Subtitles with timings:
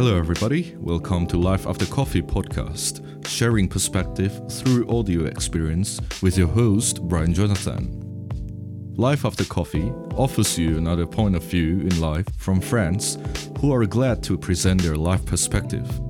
[0.00, 0.76] Hello, everybody.
[0.78, 7.34] Welcome to Life After Coffee podcast, sharing perspective through audio experience with your host, Brian
[7.34, 7.98] Jonathan.
[8.94, 13.18] Life After Coffee offers you another point of view in life from friends
[13.58, 16.00] who are glad to present their life perspective.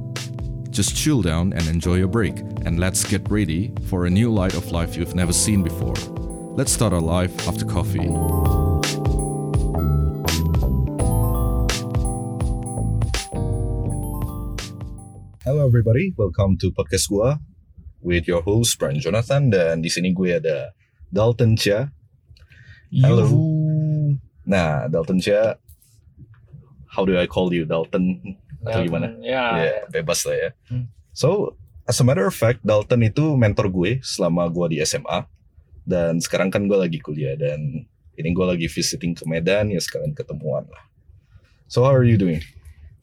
[0.69, 4.53] Just chill down and enjoy your break, and let's get ready for a new light
[4.53, 5.97] of life you've never seen before.
[6.59, 8.58] Let's start our life after coffee.
[15.69, 17.37] Everybody, welcome to podcast gua
[18.01, 20.73] with your host Brian Jonathan dan di sini gue ada
[21.13, 21.93] Dalton Chia.
[23.05, 23.29] Halo.
[24.49, 25.61] Nah, Dalton Chia,
[26.89, 28.17] how do I call you Dalton
[28.65, 29.13] atau gimana?
[29.21, 30.51] Ya, Ya, bebas lah ya.
[30.73, 30.89] Hmm.
[31.13, 35.29] So, as a matter of fact, Dalton itu mentor gue selama gue di SMA.
[35.85, 37.85] Dan sekarang kan gue lagi kuliah dan
[38.17, 40.89] ini gue lagi visiting ke Medan ya sekalian ketemuan lah.
[41.69, 42.41] So how are you doing?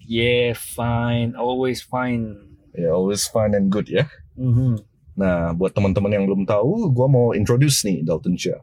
[0.08, 2.55] yeah, fine, always fine.
[2.76, 4.08] Ya, always fine and good ya.
[4.36, 4.84] Mhm.
[5.16, 8.59] Nah, buat teman-teman yang belum tahu, gue mau introduce nih Dalton Chia.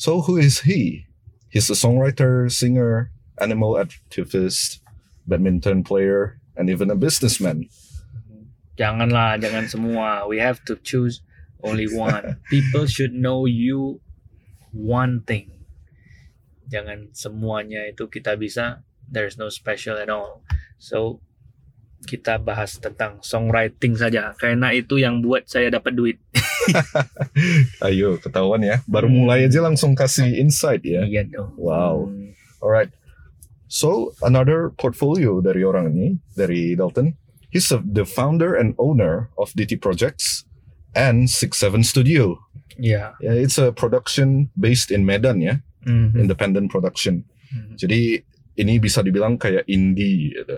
[0.00, 1.04] So who is he?
[1.52, 4.80] He's a songwriter, singer, animal activist,
[5.28, 7.68] badminton player, and even a businessman.
[8.80, 10.24] Janganlah, jangan semua.
[10.24, 11.20] We have to choose
[11.60, 12.40] only one.
[12.52, 14.00] People should know you
[14.72, 15.52] one thing.
[16.72, 18.80] Jangan semuanya itu kita bisa.
[19.04, 20.40] There's no special at all.
[20.80, 21.20] So
[22.00, 26.16] kita bahas tentang songwriting saja karena itu yang buat saya dapat duit.
[27.86, 28.80] Ayo, ketahuan ya.
[28.86, 29.16] Baru Hmm.
[29.24, 31.04] mulai aja langsung kasih insight ya.
[31.04, 31.54] Iya dong.
[31.56, 32.08] Wow.
[32.08, 32.32] Hmm.
[32.60, 32.90] Alright.
[33.70, 37.14] So another portfolio dari orang ini, dari Dalton.
[37.50, 40.46] He's a- the founder and owner of DT Projects
[40.94, 42.38] and Six Seven Studio.
[42.78, 43.14] Iya.
[43.18, 46.16] Yeah, it's a production based in Medan ya, Mhm.
[46.16, 47.26] independent production.
[47.50, 47.74] Mhm.
[47.76, 48.00] Jadi
[48.56, 50.56] ini bisa dibilang kayak indie gitu.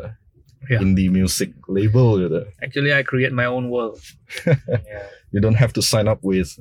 [0.70, 0.78] Ya.
[0.78, 2.46] Indie music label gitu.
[2.62, 3.98] Actually, I create my own world.
[4.46, 5.10] yeah.
[5.34, 6.54] You don't have to sign up with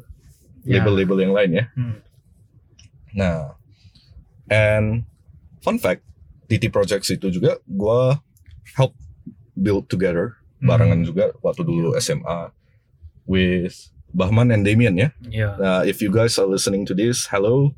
[0.61, 0.81] Yeah.
[0.85, 1.65] label-label yang lain ya.
[1.73, 1.97] Hmm.
[3.13, 3.57] Nah,
[4.45, 5.09] and
[5.61, 6.05] fun fact,
[6.45, 8.01] TT Projects itu juga gue
[8.77, 8.93] help
[9.57, 11.09] build together barengan Hmm.
[11.09, 12.53] juga waktu dulu SMA
[13.25, 15.09] with Bahman and Damien ya.
[15.25, 15.57] Yeah.
[15.57, 17.73] Nah, if you guys are listening to this, hello,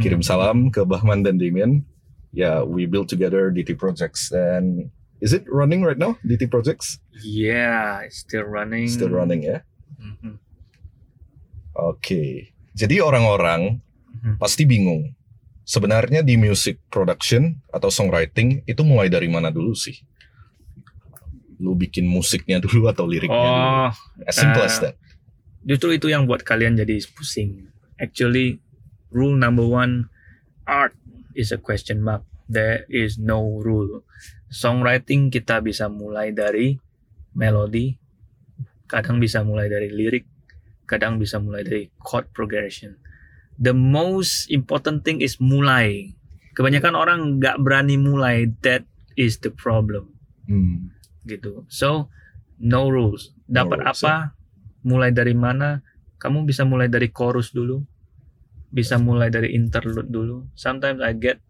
[0.00, 0.26] kirim Hmm.
[0.26, 1.86] salam ke Bahman dan Damien.
[2.34, 6.16] Yeah, we build together DT Projects and is it running right now?
[6.20, 8.86] DT Projects Yeah, it's still running.
[8.86, 9.64] still running ya.
[9.96, 10.36] Mhm.
[11.74, 12.52] Oke.
[12.72, 13.80] Jadi orang-orang
[14.14, 14.36] Mhm.
[14.36, 15.12] pasti bingung.
[15.62, 19.98] Sebenarnya di music production atau songwriting itu mulai dari mana dulu sih?
[21.58, 23.64] Lu bikin musiknya dulu atau liriknya dulu?
[23.66, 23.90] Oh,
[24.24, 24.94] As simple uh, as that.
[25.64, 27.66] justru itu yang buat kalian jadi pusing.
[27.96, 28.60] Actually,
[29.10, 30.06] rule number one,
[30.62, 30.94] art
[31.32, 32.22] is a question mark.
[32.46, 34.04] There is no rule.
[34.46, 36.78] Songwriting kita bisa mulai dari
[37.34, 37.98] melodi,
[38.86, 40.24] kadang bisa mulai dari lirik,
[40.86, 42.96] kadang bisa mulai dari chord progression.
[43.58, 46.14] The most important thing is mulai.
[46.56, 48.52] Kebanyakan orang nggak berani mulai.
[48.62, 48.84] That
[49.16, 50.12] is the problem.
[50.46, 50.94] Hmm.
[51.26, 51.66] gitu.
[51.66, 52.08] So
[52.62, 53.34] no rules.
[53.50, 54.14] No Dapat rules, apa?
[54.86, 55.82] Mulai dari mana?
[56.22, 57.82] Kamu bisa mulai dari chorus dulu.
[58.70, 60.46] Bisa mulai dari interlude dulu.
[60.54, 61.42] Sometimes I get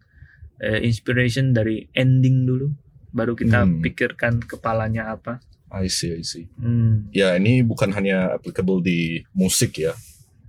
[0.59, 2.73] uh, inspiration dari ending dulu.
[3.17, 3.81] Baru kita Hmm.
[3.81, 5.41] pikirkan kepalanya apa.
[5.67, 6.45] I see, I see.
[6.55, 7.09] Hmm.
[7.09, 9.97] Ya ini bukan hanya applicable di musik ya,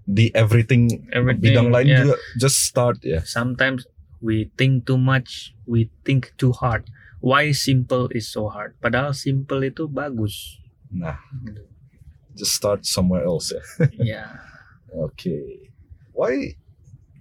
[0.04, 2.00] di everything, Everything, bidang lain yeah.
[2.04, 2.14] juga.
[2.36, 3.24] Just start ya.
[3.24, 3.88] Sometimes
[4.20, 6.84] we think too much, we think too hard.
[7.18, 8.78] Why simple is so hard?
[8.78, 10.60] Padahal simple itu bagus.
[10.86, 11.66] Nah, Gitu.
[12.38, 13.62] just start somewhere else ya.
[14.14, 14.24] Ya.
[14.94, 15.66] Oke.
[16.14, 16.54] Why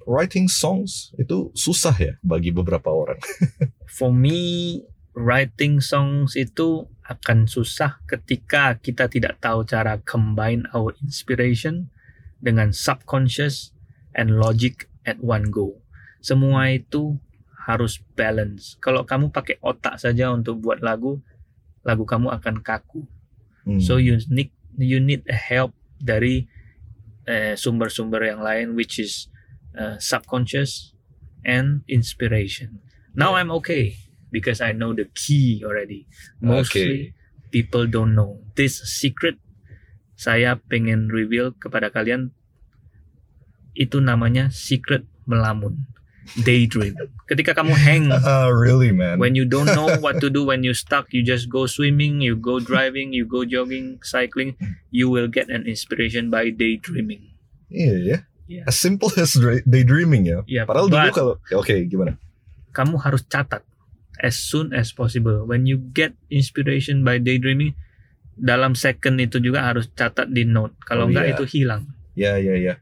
[0.05, 3.17] writing songs itu susah ya bagi beberapa orang?
[3.97, 4.85] for me
[5.17, 11.89] writing songs itu akan susah ketika kita tidak tahu cara combine our inspiration
[12.37, 13.73] dengan subconscious
[14.13, 15.81] and logic at one go.
[16.21, 17.17] Semua itu
[17.65, 18.77] harus balance.
[18.77, 21.17] Kalau kamu pakai otak saja untuk buat lagu,
[21.81, 23.09] lagu kamu akan kaku.
[23.65, 23.81] Hmm.
[23.81, 26.45] So you need you need a help dari
[27.25, 29.33] eh, sumber-sumber yang lain which is
[29.73, 30.93] uh, subconscious
[31.41, 32.85] and inspiration.
[33.17, 36.05] Now I'm okay because I know the key already.
[36.39, 37.13] Mostly
[37.49, 39.39] people don't know this secret.
[40.17, 42.33] Saya pengen reveal kepada kalian
[43.77, 45.85] itu namanya secret melamun.
[46.43, 46.91] Daydream.
[47.23, 49.15] Ketika kamu hang Ah, really man.
[49.15, 52.35] when you don't know what to do when you stuck you just go swimming you
[52.35, 54.59] go driving you go jogging cycling
[54.91, 57.31] you will get an inspiration by daydreaming
[57.71, 58.17] Iya ya.
[58.47, 58.63] Yeah.
[58.67, 60.43] As simple as daydreaming ya.
[60.47, 62.19] Yeah, Padahal dulu kalau ya, oke gimana?
[62.75, 63.63] kamu harus catat
[64.19, 65.43] as soon as possible.
[65.43, 67.73] When you get inspiration by daydreaming,
[68.33, 70.77] dalam second itu juga harus catat di note.
[70.85, 71.33] Kalau Oh, enggak iya.
[71.37, 71.83] itu hilang.
[72.13, 72.75] Ya ya ya.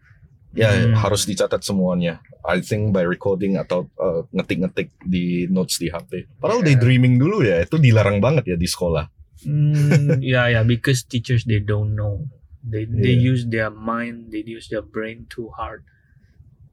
[0.55, 0.95] Ya Hmm.
[0.95, 2.23] harus dicatat semuanya.
[2.47, 6.31] I think by recording atau uh, ngetik-ngetik di notes di HP.
[6.39, 6.79] Padahal Yeah.
[6.79, 9.11] daydreaming dulu ya itu dilarang banget ya di sekolah.
[9.43, 12.23] Hmm, yeah, yeah, because teachers they don't know.
[12.63, 13.35] They they Yeah.
[13.35, 15.83] use their mind, they use their brain too hard.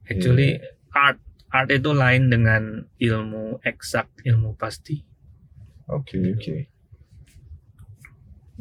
[0.06, 0.58] Actually,
[0.93, 1.19] art
[1.52, 5.04] art itu lain dengan ilmu eksak, ilmu pasti.
[5.93, 6.56] Oke oke.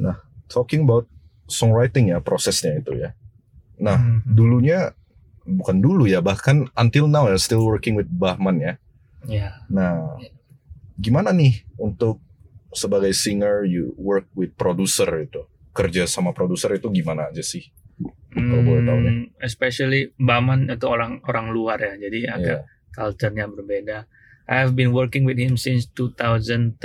[0.01, 0.19] Nah,
[0.51, 1.07] talking about
[1.47, 3.15] songwriting ya prosesnya itu ya.
[3.79, 4.35] Nah, Mhm.
[4.35, 4.91] dulunya
[5.47, 8.73] bukan dulu ya bahkan until now ya still working with Bahman ya.
[9.29, 10.17] Ya, Nah,
[10.97, 12.17] gimana nih untuk
[12.73, 17.69] sebagai singer you work with producer itu kerja sama produser itu gimana aja sih?
[18.33, 19.13] Kalau boleh tahu nih.
[19.13, 22.80] Hmm, especially Baman itu orang orang luar ya, jadi agak Iya.
[22.93, 24.05] Culture-nya berbeda.
[24.51, 26.75] I have been working with him since 2013.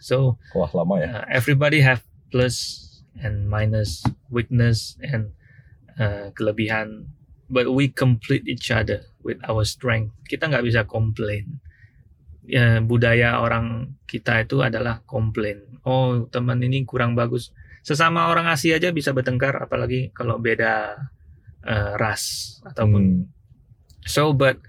[0.00, 1.08] So Wah lama ya.
[1.20, 2.02] uh, everybody have
[2.32, 2.86] plus
[3.20, 4.02] and minus,
[4.32, 5.36] weakness and
[6.00, 7.12] uh, kelebihan,
[7.52, 10.16] but we complete each other with our strength.
[10.24, 11.60] Kita nggak bisa komplain.
[12.50, 15.78] Ya, budaya orang kita itu adalah komplain.
[15.86, 17.52] Oh teman ini kurang bagus.
[17.84, 20.98] Sesama orang Asia aja bisa bertengkar, apalagi kalau beda
[21.62, 23.28] uh, ras ataupun Hmm,
[24.08, 24.32] so.
[24.32, 24.60] But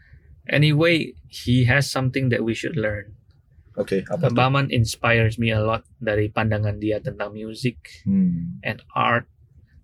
[0.47, 3.13] anyway, he has something that we should learn.
[3.79, 4.35] Oke, apa tuh?
[4.35, 9.31] Baman inspires me a lot dari pandangan dia tentang music Hmm, and art,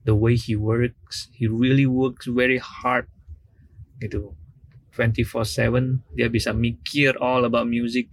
[0.03, 3.07] the way he works, he really works very hard
[4.03, 4.35] gitu.
[4.91, 8.09] 24/7 dia bisa mikir all about music.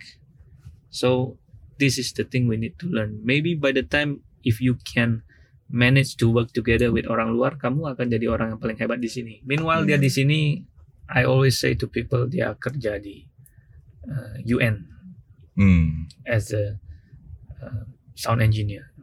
[0.94, 1.40] So
[1.82, 3.18] this is the thing we need to learn.
[3.26, 5.26] Maybe by the time if you can
[5.66, 9.10] manage to work together with orang luar, kamu akan jadi orang yang paling hebat di
[9.10, 9.40] sini.
[9.42, 10.04] Meanwhile dia Hmm.
[10.06, 10.40] di sini,
[11.08, 13.28] I always say to people dia kerja di
[14.08, 14.88] uh, UN
[15.56, 16.80] hmm, as a
[17.60, 17.84] uh,
[18.16, 18.94] sound engineer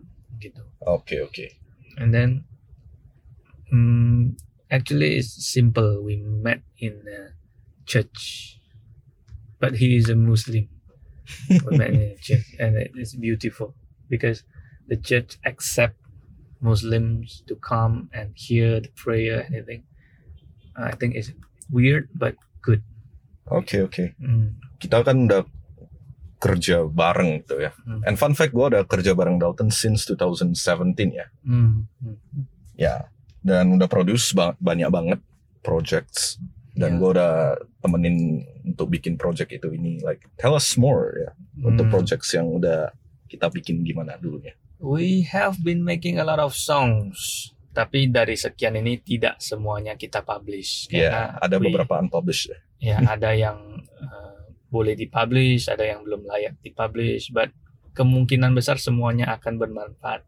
[0.42, 0.66] gitu.
[0.82, 1.46] Okay, oke.
[2.02, 2.50] And then,
[3.70, 4.34] mm,
[4.74, 6.02] actually, it's simple.
[6.02, 7.38] We met in a
[7.86, 8.58] church,
[9.62, 10.66] but he is a Muslim.
[11.50, 13.78] we met in a church, and it is beautiful
[14.10, 14.44] because
[14.90, 16.02] the church accept
[16.60, 19.86] Muslims to come and hear the prayer and everything.
[20.76, 21.30] I think it's
[21.72, 22.84] weird but good.
[23.48, 24.14] Oke oke.
[24.18, 25.44] Mm, Kita kan udah
[26.38, 27.72] kerja bareng gitu ya.
[27.86, 28.02] Hmm.
[28.02, 30.58] And fun fact gue udah kerja bareng Dalton since 2017
[31.14, 31.30] ya.
[31.42, 32.16] mm, mm.
[32.76, 33.08] Ya.
[33.42, 35.20] Dan udah produce ba- banyak banget
[35.62, 36.42] projects.
[36.74, 37.00] Dan Yeah.
[37.00, 37.34] gue udah
[37.80, 38.18] temenin
[38.64, 40.02] untuk bikin project itu ini.
[40.02, 41.32] Like tell us more ya.
[41.62, 41.94] Untuk Mm.
[41.94, 42.90] projects yang udah
[43.28, 44.58] kita bikin gimana dulunya.
[44.82, 50.24] We have been making a lot of songs, tapi dari sekian ini tidak semuanya kita
[50.28, 50.92] publish.
[50.92, 52.60] Ya, Karena ada we- beberapa unpublished ya.
[52.82, 53.58] Ya, ada yang
[54.02, 54.42] uh,
[54.74, 57.54] boleh dipublish, ada yang belum layak dipublish, but
[57.94, 60.26] kemungkinan besar semuanya akan bermanfaat.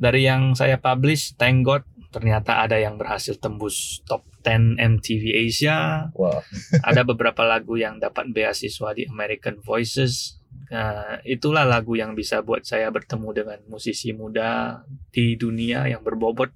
[0.00, 6.08] Dari yang saya publish, thank God, ternyata ada yang berhasil tembus top 10 MTV Asia.
[6.16, 6.40] Wah,
[6.80, 10.39] ada beberapa lagu yang dapat beasiswa di American Voices.
[10.70, 14.80] Nah, itulah lagu yang bisa buat saya bertemu dengan musisi muda
[15.10, 16.54] di dunia yang berbobot.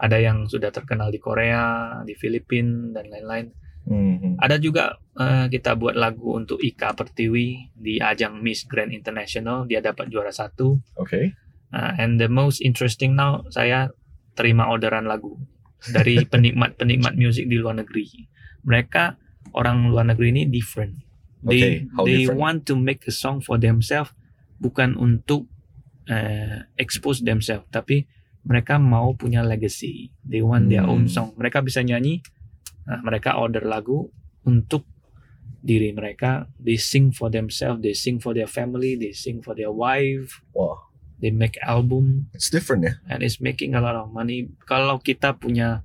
[0.00, 3.46] Ada yang sudah terkenal di Korea, di Filipina, dan lain-lain.
[3.90, 4.38] Mhm.
[4.38, 9.66] Ada juga eh, kita buat lagu untuk Ika Pertiwi di ajang Miss Grand International.
[9.66, 10.78] Dia dapat juara satu.
[10.96, 11.20] oke.
[11.70, 13.94] Uh, and the most interesting now, saya
[14.34, 15.38] terima orderan lagu
[15.94, 18.26] dari penikmat-penikmat musik di luar negeri.
[18.66, 19.14] Mereka
[19.54, 20.98] orang luar negeri ini different.
[21.40, 22.36] They Okay, how they different?
[22.38, 24.12] want to make a song for themselves,
[24.60, 25.48] bukan untuk
[26.06, 28.04] uh, expose themselves, tapi
[28.42, 30.12] mereka mau punya legacy.
[30.20, 31.12] They want their own Hmm.
[31.12, 31.28] song.
[31.36, 32.20] Mereka bisa nyanyi,
[32.84, 34.84] nah, mereka order lagu untuk
[35.60, 36.48] diri mereka.
[36.56, 40.76] They sing for themselves, they sing for their family, they sing for their wife, Wah,
[41.20, 42.96] they make album it's different ya.
[43.08, 44.48] and it's making a lot of money.
[44.64, 45.84] Kalau kita punya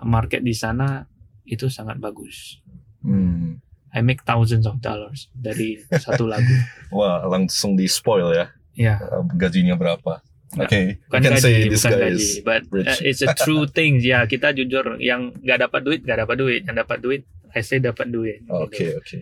[0.00, 1.08] market di sana
[1.44, 2.60] itu sangat bagus.
[3.00, 3.60] Hmm.
[3.94, 6.50] I make thousands of dollars dari satu lagu.
[6.96, 8.46] Wah, langsung di spoil ya.
[8.74, 10.18] Ya, Uh, gajinya berapa?
[10.54, 12.90] Oke, you bukan can gaji, say this bukan guy gaji, is but rich.
[12.90, 14.02] uh, it's a true thing.
[14.02, 17.22] Ya, kita jujur yang nggak dapat duit nggak dapat duit, yang dapat duit
[17.54, 18.42] I say dapat duit.
[18.50, 18.98] Oke, gitu.
[18.98, 19.18] oke.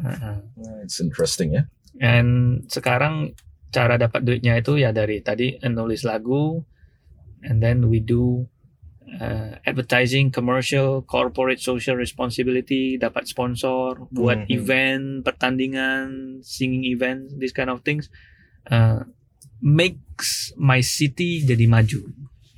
[0.00, 0.36] Uh-uh.
[0.40, 1.68] Nah, It's interesting ya.
[2.00, 3.36] And sekarang
[3.68, 6.64] cara dapat duitnya itu ya dari tadi nulis lagu,
[7.44, 8.48] and then we do
[9.20, 14.50] uh, advertising, commercial, corporate social responsibility, dapat sponsor, buat Mhm.
[14.50, 18.12] event, pertandingan, singing event, this kind of things,
[18.68, 19.04] uh,
[19.60, 22.00] makes my city jadi maju.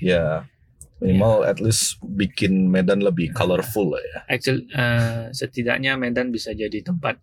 [0.03, 0.51] Ya,
[0.99, 4.19] minimal at least bikin Medan lebih colorful lah ya.
[4.31, 7.19] Actually, uh, setidaknya Medan bisa jadi tempat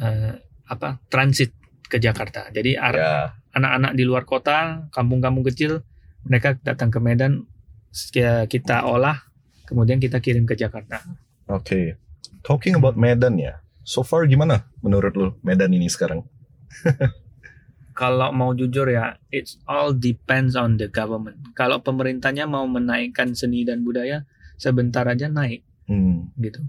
[0.00, 1.52] uh, apa transit
[1.88, 2.48] ke Jakarta.
[2.48, 3.36] Jadi Ya.
[3.52, 5.84] anak-anak di luar kota, kampung-kampung kecil,
[6.24, 7.44] mereka datang ke Medan,
[8.48, 9.20] kita olah,
[9.68, 11.04] kemudian kita kirim ke Jakarta.
[11.46, 12.00] Oke.
[12.42, 13.60] Talking about Medan ya.
[13.84, 16.24] So far gimana menurut lu Medan ini sekarang?
[17.92, 21.36] Kalau mau jujur ya, it's all depends on the government.
[21.52, 24.24] Kalau pemerintahnya mau menaikkan seni dan budaya,
[24.56, 26.30] sebentar aja naik Hmm.
[26.40, 26.62] gitu.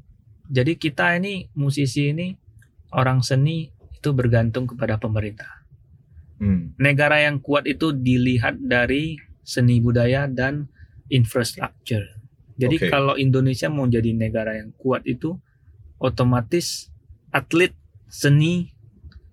[0.52, 2.36] Jadi kita ini musisi ini
[2.92, 5.64] orang seni itu bergantung kepada pemerintah.
[6.44, 6.76] Hmm.
[6.76, 9.16] Negara yang kuat itu dilihat dari
[9.48, 10.68] seni budaya dan
[11.14, 12.02] infrastruktur.
[12.58, 12.90] Jadi Oke.
[12.90, 15.38] kalau Indonesia mau jadi negara yang kuat itu
[15.98, 16.90] otomatis
[17.34, 17.74] atlet,
[18.10, 18.74] seni,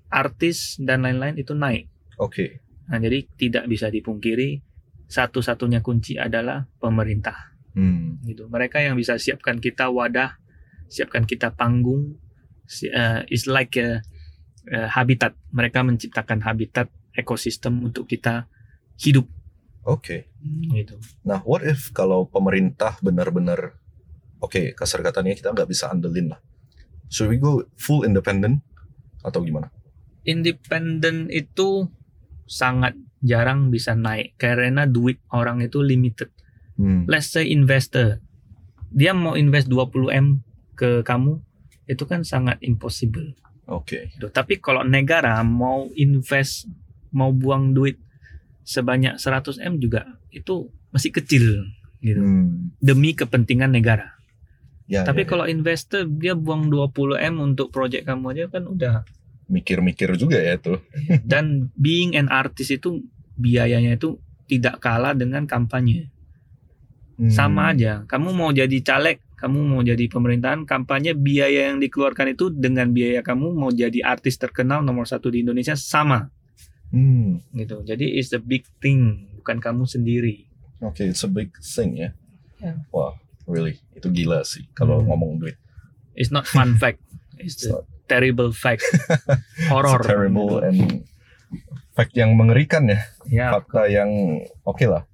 [0.09, 1.89] artis dan lain-lain itu naik.
[2.17, 2.65] Oke.
[2.89, 4.61] Nah, jadi tidak bisa dipungkiri
[5.11, 8.19] satu-satunya kunci adalah pemerintah Hmm.
[8.27, 8.51] gitu.
[8.51, 10.39] Mereka yang bisa siapkan kita wadah,
[10.91, 12.19] siapkan kita panggung.
[12.67, 14.03] Si- eh, it's like a,
[14.67, 15.39] eh, habitat.
[15.55, 18.51] Mereka menciptakan habitat ekosistem untuk kita
[18.99, 19.27] hidup
[19.85, 20.29] Oke.
[20.73, 21.01] gitu.
[21.25, 23.77] Nah, what if kalau pemerintah benar-benar
[24.41, 26.41] oke kasar katanya kita nggak bisa andelin lah.
[27.11, 28.63] Should we go full independent
[29.25, 29.73] atau gimana?
[30.25, 31.89] Independen itu
[32.45, 36.33] sangat jarang bisa naik karena duit orang itu limited.
[36.81, 37.05] Hmm.
[37.05, 38.21] Let's say investor,
[38.89, 40.27] dia mau invest 20 m
[40.77, 41.41] ke kamu,
[41.85, 43.37] itu kan sangat impossible.
[43.71, 44.11] Oke.
[44.11, 44.27] gitu.
[44.35, 46.67] Tapi kalau negara mau invest,
[47.15, 48.01] mau buang duit
[48.71, 51.67] sebanyak 100 m juga itu masih kecil
[51.99, 52.23] gitu.
[52.23, 52.71] Hmm.
[52.79, 54.15] Demi kepentingan negara.
[54.87, 55.31] Ya, Tapi ya, ya.
[55.31, 58.95] kalau investor dia buang 20 m untuk project kamu aja kan udah.
[59.51, 60.79] mikir-mikir juga ya tuh.
[61.27, 63.03] Dan being an artist itu
[63.35, 66.07] biayanya itu tidak kalah dengan kampanye.
[67.19, 67.35] Hmm.
[67.35, 68.07] Sama aja.
[68.07, 73.27] Kamu mau jadi caleg, kamu mau jadi pemerintahan, kampanye biaya yang dikeluarkan itu dengan biaya
[73.27, 76.31] kamu mau jadi artis terkenal nomor satu di Indonesia sama.
[76.91, 77.39] Hmm.
[77.53, 77.83] gitu.
[77.83, 79.01] Jadi it's a big thing,
[79.39, 80.47] bukan kamu sendiri.
[80.81, 82.11] Oke, it's a big thing ya.
[82.59, 82.75] Ya.
[82.91, 85.09] Wah, really itu gila sih kalau Hmm.
[85.09, 85.55] ngomong duit.
[86.13, 86.99] It's not fun fact,
[87.39, 90.03] it's It's a not- terrible fact, it's a horror.
[90.03, 91.07] terrible and
[91.93, 93.01] fact yang mengerikan ya.
[93.25, 94.11] Ya, Fakta yang
[94.63, 95.07] oke lah.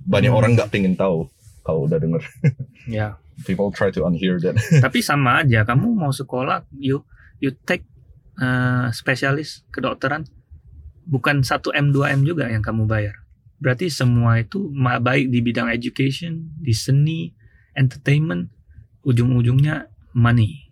[0.00, 0.38] Banyak Hmm.
[0.38, 1.26] orang nggak pengen tahu
[1.60, 2.22] kalau udah denger.
[2.86, 3.18] ya.
[3.42, 4.54] People try to unhear that.
[4.78, 7.02] Tapi sama aja, kamu mau sekolah, you
[7.42, 7.82] you take
[8.38, 10.22] uh, spesialis kedokteran,
[11.06, 13.24] bukan 1 m 2 m juga yang kamu bayar.
[13.62, 17.32] Berarti semua itu baik di bidang education, di seni,
[17.78, 18.50] entertainment,
[19.06, 20.64] ujung-ujungnya money.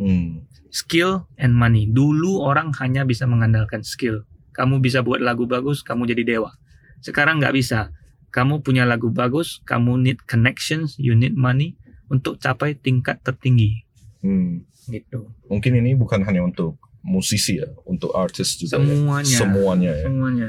[0.00, 0.48] Hmm.
[0.72, 1.84] skill and money.
[1.84, 4.24] Dulu orang hanya bisa mengandalkan skill.
[4.56, 6.56] Kamu bisa buat lagu bagus, kamu jadi dewa.
[7.04, 7.92] Sekarang nggak bisa.
[8.30, 11.74] Kamu punya lagu bagus, kamu need connections, you need money
[12.06, 13.82] untuk capai tingkat tertinggi.
[14.22, 14.64] Hmm.
[14.88, 15.30] Gitu.
[15.50, 18.78] Mungkin ini bukan hanya untuk musisi ya, untuk artis juga.
[18.78, 18.84] ya.
[18.84, 19.36] Semuanya.
[19.36, 20.06] Semuanya ya.
[20.06, 20.48] Semuanya.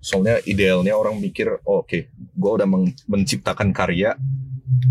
[0.00, 2.68] Soalnya idealnya orang mikir, oh, oke, gue udah
[3.10, 4.14] menciptakan karya,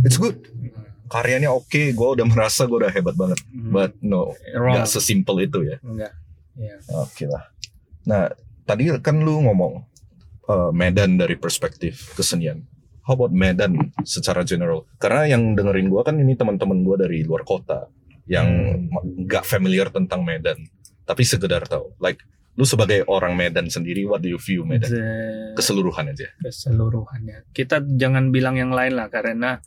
[0.03, 0.35] it's good.
[1.07, 3.39] Karyanya oke, gue udah merasa gue udah hebat banget.
[3.47, 3.71] Hmm.
[3.71, 4.75] But no, wrong.
[4.75, 5.77] nggak sesimpel itu ya.
[5.85, 6.12] Enggak.
[6.57, 6.75] Ya.
[7.00, 7.47] Oke lah.
[8.03, 8.27] Nah,
[8.65, 9.85] tadi kan lu ngomong
[10.50, 12.65] uh, Medan dari perspektif kesenian.
[13.05, 14.89] How about Medan secara general?
[14.97, 17.85] Karena yang dengerin gua kan ini teman-teman gua dari luar kota
[18.25, 18.50] yang
[18.89, 19.29] Hmm.
[19.29, 20.57] nggak familiar tentang Medan,
[21.05, 21.93] tapi sekedar tahu.
[21.97, 22.21] Like
[22.55, 24.88] lu sebagai orang Medan sendiri, what do you view Medan?
[24.88, 26.27] The- Keseluruhan aja.
[26.39, 27.51] keseluruhannya.
[27.51, 29.59] Kita jangan bilang yang lain lah karena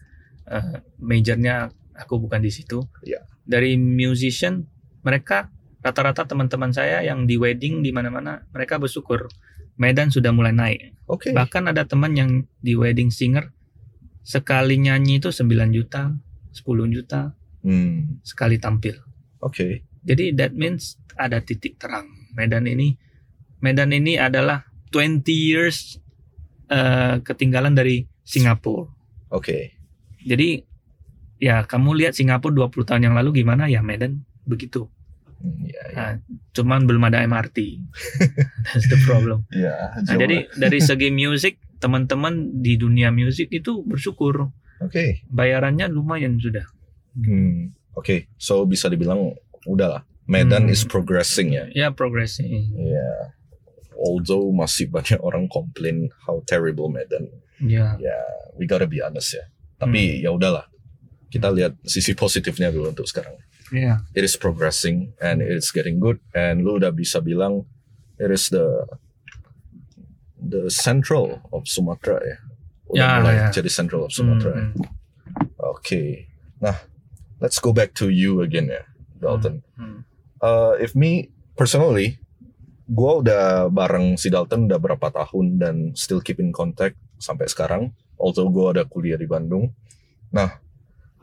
[0.44, 2.80] eh, majornya aku bukan di situ.
[3.02, 3.22] Iya.
[3.42, 4.64] Dari musician
[5.00, 9.30] mereka rata-rata teman-teman saya yang di wedding di mana-mana mereka bersyukur
[9.76, 10.98] Medan sudah mulai naik.
[11.06, 11.30] Oke.
[11.30, 13.54] Bahkan ada teman yang di wedding singer
[14.20, 16.12] sekali nyanyi itu 9 juta,
[16.52, 18.22] 10 juta Hmm.
[18.22, 18.96] sekali tampil.
[19.38, 19.87] Oke.
[20.04, 22.06] Jadi that means ada titik terang.
[22.36, 22.94] Medan ini
[23.58, 24.62] Medan ini adalah
[24.94, 25.98] 20 years
[26.70, 28.86] eh, ketinggalan dari Singapura.
[29.34, 29.74] Oke.
[30.22, 30.62] Jadi
[31.42, 34.86] ya kamu lihat Singapura 20 tahun yang lalu gimana ya Medan begitu.
[35.38, 35.94] Iya, iya.
[35.94, 36.12] Nah,
[36.50, 37.58] cuman belum ada MRT.
[38.74, 39.46] That's the problem.
[39.54, 44.50] Iya, Nah, jadi dari segi musik teman-teman di dunia musik itu bersyukur
[44.82, 45.22] Oke.
[45.30, 46.66] bayarannya lumayan sudah.
[47.14, 47.70] Hmm.
[47.94, 48.30] Oke.
[48.34, 49.34] So bisa dibilang
[49.64, 50.04] udahlah.
[50.28, 50.74] Medan Hmm.
[50.74, 51.64] is progressing ya.
[51.72, 52.68] Ya progressing.
[52.76, 53.32] Ya,
[53.96, 57.32] although masih banyak orang komplain how terrible Medan.
[57.58, 57.96] Ya.
[57.96, 58.18] Ya,
[58.54, 59.48] we gotta be honest ya.
[59.80, 60.68] Tapi ya udahlah.
[61.32, 63.40] Kita lihat sisi positifnya dulu untuk sekarang.
[63.72, 64.04] Ya.
[64.12, 67.64] It is progressing and it's getting good and lu udah bisa bilang
[68.16, 68.84] it is the
[70.38, 72.36] the central of Sumatera ya.
[72.88, 73.48] Udah Ya, mulai ya.
[73.52, 74.52] jadi central of Sumatera.
[74.56, 74.64] ya.
[74.72, 74.72] Hmm,
[75.60, 76.24] Oke.
[76.60, 76.80] Nah,
[77.40, 78.87] let's go back to you again ya,
[79.18, 79.60] Dalton.
[79.76, 80.00] hmm.
[80.38, 82.22] Uh, if me personally,
[82.86, 87.90] gue udah bareng si Dalton udah berapa tahun dan still keep in contact sampai sekarang.
[88.14, 89.74] Although gue ada kuliah di Bandung.
[90.30, 90.62] Nah,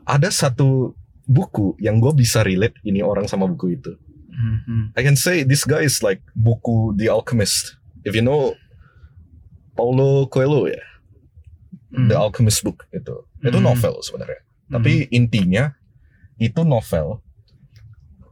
[0.04, 0.92] ada satu
[1.24, 3.96] buku yang gue bisa relate ini orang sama buku itu.
[4.30, 4.92] Mhm.
[4.92, 7.80] I can say this guy is like buku The Alchemist.
[8.04, 8.52] If you know
[9.72, 10.80] Paulo Coelho ya,
[11.86, 12.10] Hmm.
[12.12, 13.24] The Alchemist book itu.
[13.40, 13.72] Itu Hmm.
[13.72, 14.42] novel sebenarnya.
[14.68, 15.72] Tapi intinya
[16.36, 17.22] itu novel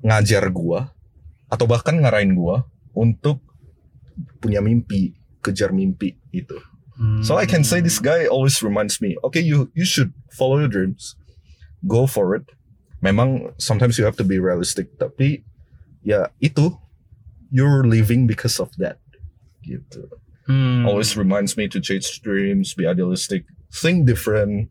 [0.05, 0.93] ngajar gua
[1.49, 3.41] atau bahkan ngarahin gua untuk
[4.39, 6.61] punya mimpi, kejar mimpi itu.
[6.95, 7.25] Hmm.
[7.27, 10.71] So I can say this guy always reminds me, okay, you you should follow your
[10.71, 11.19] dreams,
[11.89, 12.47] go for it.
[13.03, 15.43] Memang sometimes you have to be realistic, tapi
[16.07, 16.71] ya itu
[17.51, 19.03] you're living because of that.
[19.65, 20.07] Gitu.
[20.47, 20.85] Hmm.
[20.85, 24.69] Always reminds me to chase dreams, be idealistic, think different,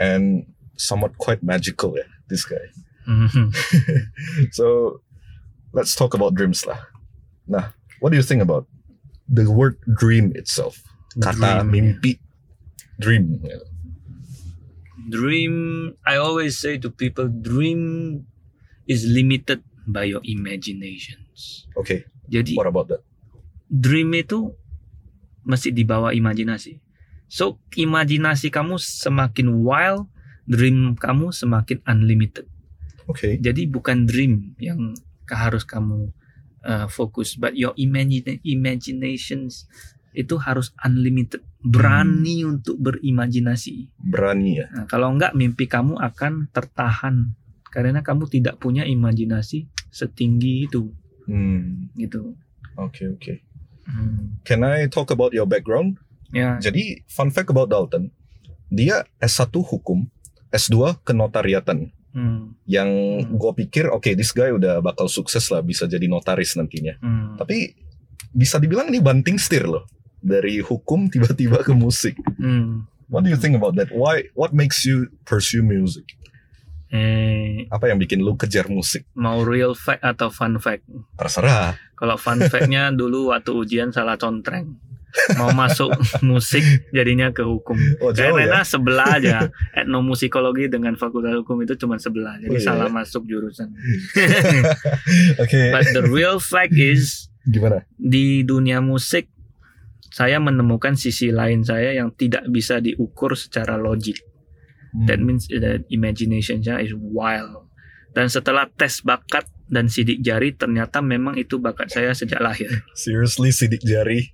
[0.00, 0.48] and
[0.80, 1.94] somewhat quite magical.
[1.94, 2.72] Yeah, this guy.
[3.06, 3.50] Mhm.
[4.56, 4.98] So
[5.72, 6.78] let's talk about dreams lah.
[7.48, 8.66] Nah, what do you think about
[9.26, 10.82] the word dream itself?
[11.18, 12.12] Kata Dream, mimpi,
[12.96, 13.42] dream.
[15.02, 15.54] dream
[16.06, 18.22] i always say to people dream
[18.86, 23.02] is limited by your imaginations Okay, jadi what about that?
[23.66, 24.54] dream itu
[25.42, 26.78] mesti dibawa imajinasi
[27.26, 30.06] so imajinasi kamu semakin wild
[30.46, 32.46] dream kamu semakin unlimited
[33.10, 34.94] Okay, jadi bukan dream yang
[35.26, 36.12] harus kamu
[36.62, 39.66] uh, fokus but your imagine imaginations
[40.12, 44.66] itu harus unlimited berani untuk berimajinasi berani ya.
[44.70, 47.32] Nah, kalau enggak mimpi kamu akan tertahan
[47.72, 50.92] karena kamu tidak punya imajinasi setinggi itu
[51.22, 52.34] Hmm, gitu.
[52.74, 53.46] okay, okay.
[53.86, 54.42] Hmm.
[54.42, 56.02] Can I talk about your background?
[56.34, 58.10] Ya, Jadi fun fact about Dalton,
[58.66, 60.10] dia S1 hukum,
[60.50, 61.94] S2 kenotariatan.
[62.12, 62.64] Hmm.
[62.64, 62.90] Yang
[63.22, 63.34] Hmm.
[63.34, 66.96] gue pikir, oke, this guy udah bakal sukses lah, bisa jadi notaris nantinya.
[66.98, 67.34] Hmm.
[67.34, 67.72] Tapi
[68.30, 69.84] bisa dibilang ini banting setir loh.
[70.16, 72.14] Dari hukum tiba-tiba ke musik.
[72.36, 72.86] Hmm.
[73.06, 73.90] What do you think about that?
[73.90, 74.30] Why?
[74.32, 76.06] What makes you pursue music?
[76.88, 79.08] Eh, Apa yang bikin lu kejar musik?
[79.12, 80.84] mau real fact atau fun fact?
[81.16, 81.72] Terserah.
[81.92, 84.76] Kalau fun fact-nya dulu waktu ujian salah contreng.
[85.36, 85.92] Mau masuk
[86.24, 87.76] musik jadinya ke hukum.
[88.00, 88.64] Oh, jauh Karena ya?
[88.64, 89.36] sebelah aja.
[89.78, 92.36] Etnomusikologi dengan fakultas hukum itu cuma sebelah.
[92.38, 92.94] Jadi Oh, iya, salah iya.
[92.94, 93.68] masuk jurusan.
[95.42, 95.60] Oke.
[95.70, 97.84] But the real fact is Gimana?
[97.94, 99.28] di dunia musik
[100.08, 104.20] saya menemukan sisi lain saya yang tidak bisa diukur secara logik.
[105.08, 105.26] That Hmm.
[105.26, 107.64] means that imagination-nya is wild.
[108.12, 112.68] Dan setelah tes bakat dan sidik jari ternyata memang itu bakat saya sejak lahir.
[112.92, 114.28] Seriously sidik jari.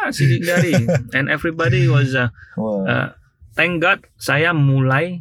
[0.00, 0.72] Ah, sidik jari.
[1.16, 2.88] And everybody was uh, Wah.
[2.88, 3.08] uh,
[3.52, 5.20] thank God saya mulai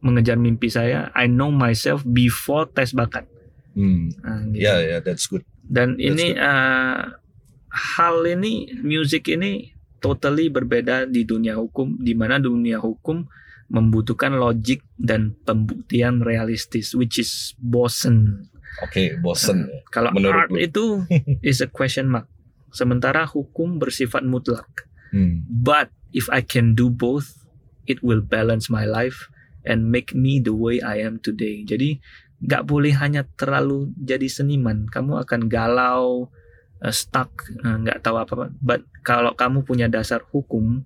[0.00, 1.12] mengejar mimpi saya.
[1.12, 3.28] I know myself before tes bakat.
[3.76, 4.16] Hmm.
[4.24, 4.64] Nah, gitu.
[4.64, 5.44] Ya, ya, that's good.
[5.60, 7.12] Dan That's ini uh,
[7.68, 13.24] hal ini musik ini totally berbeda di dunia hukum di mana dunia hukum
[13.72, 18.48] membutuhkan logik dan pembuktian realistis which is bosen.
[18.82, 19.70] Oke, bosen.
[19.70, 19.84] ya.
[19.88, 20.58] Kalau Menurut art lu.
[20.58, 20.84] itu
[21.46, 22.26] is a question mark.
[22.70, 24.66] Sementara hukum bersifat mutlak.
[25.14, 25.46] Hmm.
[25.46, 27.38] But if I can do both,
[27.86, 29.30] it will balance my life
[29.62, 31.62] and make me the way I am today.
[31.62, 32.02] Jadi
[32.42, 34.90] nggak boleh hanya terlalu jadi seniman.
[34.90, 36.28] Kamu akan galau,
[36.82, 37.30] uh, stuck,
[37.62, 38.50] uh, nggak tahu apa-apa.
[38.58, 40.82] But kalau kamu punya dasar hukum,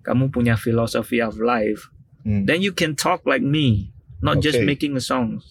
[0.00, 1.90] kamu punya philosophy of life,
[2.22, 2.48] Hmm.
[2.48, 3.92] then you can talk like me,
[4.24, 4.64] not just Okay.
[4.64, 5.44] making a song.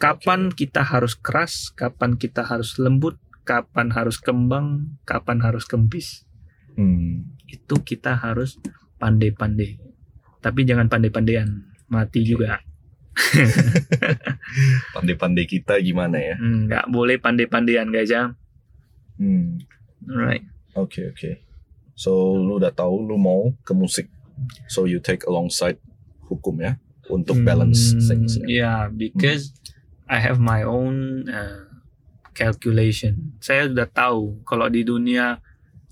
[0.00, 6.24] Kapan kita harus keras, kapan kita harus lembut, kapan harus kembang, kapan harus kempis
[6.70, 7.36] Hmm.
[7.44, 8.56] itu kita harus
[8.96, 9.76] pandai-pandai.
[10.40, 11.50] Tapi jangan pandai-pandaian,
[11.86, 12.62] mati juga.
[14.94, 16.36] Pandai-pandai kita gimana ya?
[16.36, 18.32] Hmm, Nggak boleh pandai-pandaian guys ya.
[19.18, 19.60] Hmm.
[20.08, 20.46] Alright.
[20.72, 21.42] Oke, oke.
[21.92, 24.08] So, lu udah tahu lu mau ke musik.
[24.64, 25.76] So, you take alongside
[26.24, 28.40] hukum ya untuk balance Hmm, things.
[28.40, 28.46] ya.
[28.48, 29.52] Yeah, because
[30.10, 31.70] I have my own uh,
[32.34, 33.38] calculation.
[33.38, 35.38] Saya sudah tahu kalau di dunia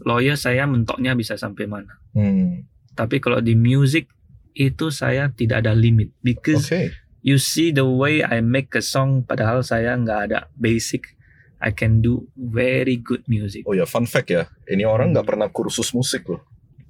[0.03, 1.95] lawyer saya mentoknya bisa sampai mana.
[2.13, 2.67] Hmm.
[2.93, 4.11] Tapi kalau di music
[4.53, 6.91] itu saya tidak ada limit because Oke.
[7.23, 11.15] you see the way I make a song padahal saya nggak ada basic
[11.59, 14.51] I can do very good music Oh ya, fun fact ya.
[14.67, 15.15] Ini orang Hmm.
[15.15, 16.43] nggak pernah kursus musik loh.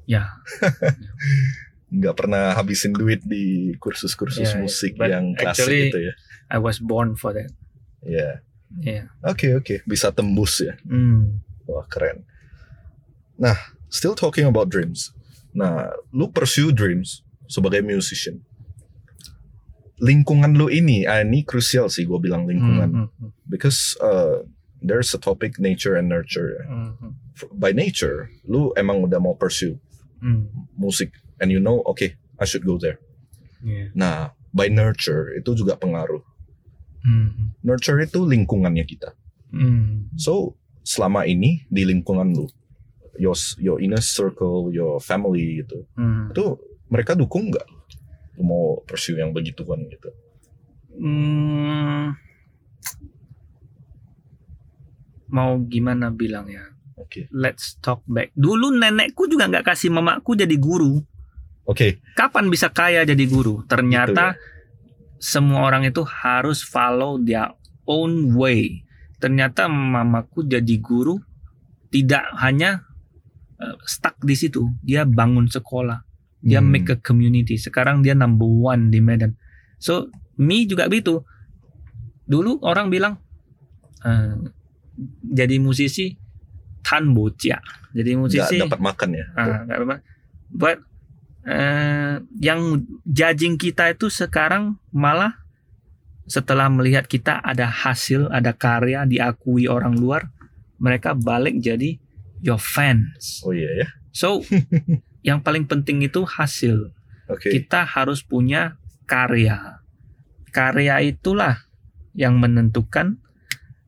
[0.08, 0.32] ya
[1.88, 4.60] Nggak pernah habisin duit di kursus-kursus Yeah, yeah.
[4.60, 6.14] musik yang klasik actually- gitu ya.
[6.48, 7.52] I was born for that
[8.00, 8.40] Ya.
[8.78, 9.80] yeah Oke, oke.
[9.84, 10.76] Bisa tembus ya.
[10.84, 11.40] Hmm.
[11.64, 12.24] Wah, keren.
[13.36, 13.56] Nah,
[13.88, 15.12] still talking about dreams.
[15.52, 18.40] Nah, lu pursue dreams sebagai musician.
[19.98, 22.88] Lingkungan lu ini, ah, ini krusial sih gue bilang lingkungan.
[22.88, 23.30] Hmm, hmm, hmm.
[23.50, 24.46] Because uh,
[24.78, 26.62] there's a topic nature and nurture.
[26.70, 27.18] Mhm.
[27.34, 29.76] F- By nature, lu emang udah mau pursue
[30.18, 30.50] Hmm.
[30.74, 32.98] musik and you know, okay, I should go there.
[33.58, 33.90] Yeah.
[33.94, 34.18] Nah,
[34.50, 36.22] by nurture itu juga pengaruh.
[37.00, 37.54] Hmm.
[37.62, 39.14] Nurture itu lingkungannya kita.
[39.50, 40.10] Hmm.
[40.14, 42.46] So, selama ini di lingkungan lu,
[43.16, 46.30] your your inner circle, your family gitu, Hmm.
[46.30, 46.58] itu
[46.88, 47.66] mereka dukung nggak
[48.36, 50.10] lu mau pursue yang begituan gitu?
[50.94, 52.14] Hmm.
[55.28, 56.64] Mau gimana bilang ya?
[56.98, 58.34] Oke, Let's talk back.
[58.34, 60.98] Dulu nenekku juga nggak kasih mamaku jadi guru.
[61.64, 63.62] oke, Kapan bisa kaya jadi guru?
[63.64, 64.56] Ternyata Gitu
[65.18, 67.50] semua orang itu harus follow their
[67.86, 68.82] own way.
[69.18, 71.18] Ternyata mamaku jadi guru
[71.90, 72.86] tidak hanya
[73.58, 74.70] uh, stuck di situ.
[74.82, 76.06] Dia bangun sekolah.
[76.38, 76.70] Dia Hmm.
[76.70, 77.58] make a community.
[77.58, 79.34] Sekarang dia number one di Medan.
[79.82, 80.06] So
[80.38, 81.26] me juga begitu.
[82.28, 83.18] Dulu orang bilang
[84.06, 84.38] uh,
[85.26, 86.14] jadi musisi
[86.86, 87.58] tan bocah.
[87.90, 89.24] Jadi musisi dapat makan ya?
[89.34, 89.96] Ah, nggak apa-apa.
[90.48, 90.78] But
[91.48, 95.40] eh, yang judging kita itu sekarang malah
[96.28, 100.28] setelah melihat kita ada hasil, ada karya diakui orang luar,
[100.76, 101.96] mereka balik jadi
[102.44, 103.40] your fans.
[103.42, 104.44] Oh iya ya, So
[105.28, 106.92] yang paling penting itu hasil.
[107.32, 107.48] oke.
[107.48, 108.76] Kita harus punya
[109.08, 109.80] karya.
[110.52, 111.64] Karya itulah
[112.12, 113.16] yang menentukan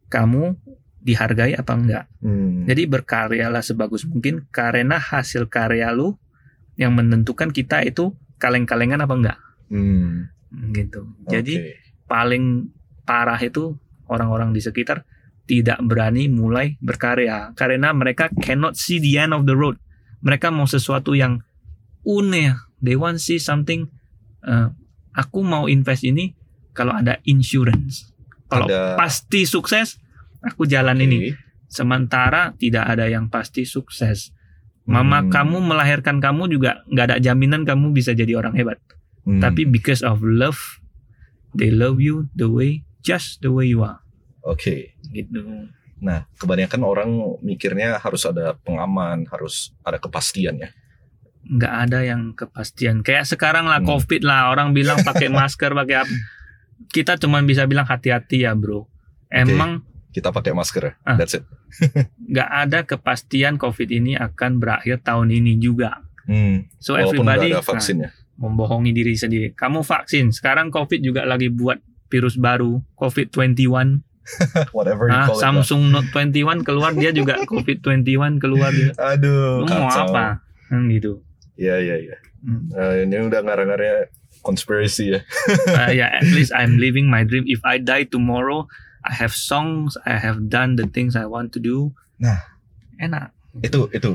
[0.08, 0.56] kamu
[1.00, 2.04] dihargai apa enggak.
[2.20, 2.64] Hmm.
[2.64, 6.16] Jadi berkaryalah sebagus mungkin karena hasil karya lu
[6.80, 9.38] yang menentukan kita itu kaleng-kalengan apa enggak.
[9.68, 10.32] Hmm.
[10.72, 11.04] Gitu.
[11.28, 11.76] Jadi
[12.08, 12.72] paling
[13.04, 13.76] parah itu
[14.08, 15.04] orang-orang di sekitar
[15.44, 19.76] tidak berani mulai berkarya karena mereka cannot see the end of the road.
[20.24, 21.44] Mereka mau sesuatu yang
[22.08, 22.80] unik.
[22.80, 23.92] They want see something.
[24.40, 24.72] uh,
[25.12, 26.32] aku mau invest ini
[26.72, 28.08] kalau ada insurance.
[28.48, 30.00] Kalau Ada- pasti sukses,
[30.40, 31.04] aku jalan Oke.
[31.06, 31.18] ini.
[31.70, 34.34] Sementara tidak ada yang pasti sukses.
[34.90, 35.30] Mama Hmm.
[35.30, 38.82] kamu melahirkan kamu juga nggak ada jaminan kamu bisa jadi orang hebat.
[39.22, 39.38] Hmm.
[39.38, 40.58] Tapi because of love,
[41.54, 44.02] they love you the way just the way you are.
[44.42, 44.98] Oke.
[45.08, 45.70] Gitu.
[46.00, 50.72] Nah, kebanyakan orang mikirnya harus ada pengaman, harus ada kepastian ya.
[51.40, 53.00] Nggak ada yang kepastian.
[53.00, 53.88] Kayak sekarang lah Hmm.
[53.88, 56.14] COVID lah orang bilang pakai masker pakai apa.
[56.88, 58.88] Kita cuman bisa bilang hati-hati ya bro.
[59.30, 60.98] Emang Kita pakai masker.
[61.02, 61.14] Ah.
[61.14, 61.44] That's it.
[62.30, 66.02] nggak ada kepastian COVID ini akan berakhir tahun ini juga.
[66.26, 66.66] Hmm.
[66.78, 68.10] So Walaupun everybody ada nah, vaksinnya.
[68.36, 69.48] membohongi diri sendiri.
[69.52, 70.30] Kamu vaksin.
[70.30, 74.02] Sekarang COVID juga lagi buat virus baru, COVID-21.
[74.76, 75.42] Whatever you Ah, call it.
[75.42, 78.90] Samsung Note 21 keluar dia juga COVID-21 keluar dia.
[78.96, 80.10] Aduh, Lu mau kacau.
[80.10, 80.24] apa?
[80.70, 81.22] Hmm, gitu.
[81.54, 82.16] Iya, iya, iya.
[82.40, 82.70] Hmm.
[82.70, 84.08] Eh, ini udah ngarang-ngarangnya
[84.40, 85.20] conspiracy ya.
[85.68, 87.44] Uh, yeah, at least I'm living my dream.
[87.44, 88.64] If I die tomorrow,
[89.00, 91.96] I have songs, I have done the things I want to do.
[92.16, 92.36] Nah.
[93.00, 93.32] enak.
[93.64, 94.12] Itu, itu.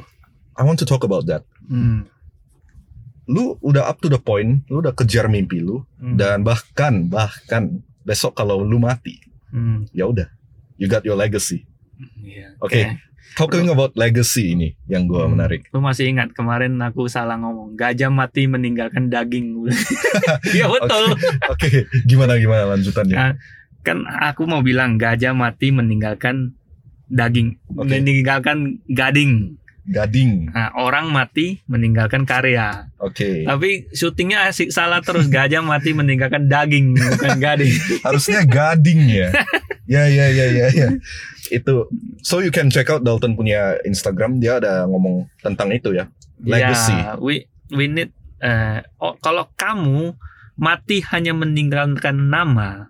[0.54, 1.42] I want to talk about that.
[1.66, 2.06] Hmm.
[3.26, 6.14] Lu udah up to the point, lu udah kejar mimpi lu Hmm.
[6.14, 9.18] dan bahkan bahkan besok kalau lu mati,
[9.50, 9.90] Hmm.
[9.90, 10.30] ya udah.
[10.78, 11.66] You got your legacy.
[12.22, 12.54] Iya.
[12.62, 13.02] Oke.
[13.34, 15.34] Talking about legacy ini yang gua Hmm.
[15.36, 15.66] menarik.
[15.74, 17.74] Lu masih ingat kemarin aku salah ngomong.
[17.74, 19.66] Gajah mati meninggalkan daging.
[20.56, 21.18] Iya betul.
[21.52, 23.18] Oke, gimana gimana lanjutannya?
[23.18, 23.34] Ah.
[23.86, 26.58] Kan aku mau bilang gajah mati meninggalkan
[27.06, 27.86] daging, Oke.
[27.86, 29.62] meninggalkan gading.
[29.86, 30.50] Gading.
[30.50, 32.90] Nah, orang mati meninggalkan karya.
[32.98, 33.46] Oke.
[33.46, 37.70] Tapi syutingnya asik salah terus gajah mati meninggalkan daging bukan gading.
[38.06, 39.30] Harusnya gading ya.
[39.94, 40.90] ya ya ya ya ya.
[41.54, 41.86] Itu
[42.26, 46.10] so you can check out Dalton punya Instagram dia ada ngomong tentang itu ya.
[46.42, 46.98] Legacy.
[46.98, 48.10] Ya, we we need
[48.42, 50.18] eh, oh, kalau kamu
[50.58, 52.90] mati hanya meninggalkan nama,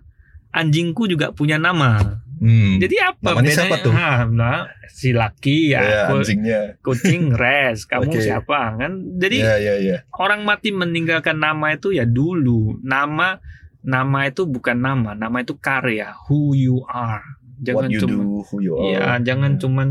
[0.56, 2.24] anjingku juga punya nama.
[2.36, 2.76] Hmm.
[2.76, 3.56] Jadi apa Namanya bedanya?
[3.64, 3.92] siapa tuh?
[3.92, 6.60] Ah, nah, si laki ya, ya, ku- anjingnya.
[6.80, 8.20] kucing res, kamu Oke.
[8.20, 8.92] siapa kan?
[9.16, 9.98] Jadi Ya ya ya.
[10.12, 12.76] orang mati meninggalkan nama itu ya dulu.
[12.80, 13.40] Nama
[13.80, 17.24] nama itu bukan nama, nama itu karya, who you are.
[17.56, 18.84] Jangan What you cuma do, who you are.
[18.84, 19.58] Iya, jangan Ya.
[19.58, 19.88] cuman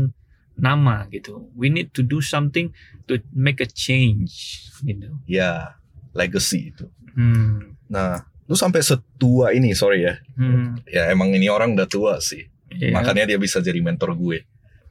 [0.54, 1.50] nama gitu.
[1.52, 2.70] We need to do something
[3.04, 5.18] to make a change gitu.
[5.26, 6.86] Ya, legacy itu.
[7.12, 7.74] Hmm.
[7.86, 10.14] Nah, lu sampai setua ini, sorry ya.
[10.34, 10.78] Hmm.
[10.86, 12.46] Ya emang ini orang udah tua sih.
[12.70, 12.94] Iya.
[12.94, 14.46] Makanya dia bisa jadi mentor gue.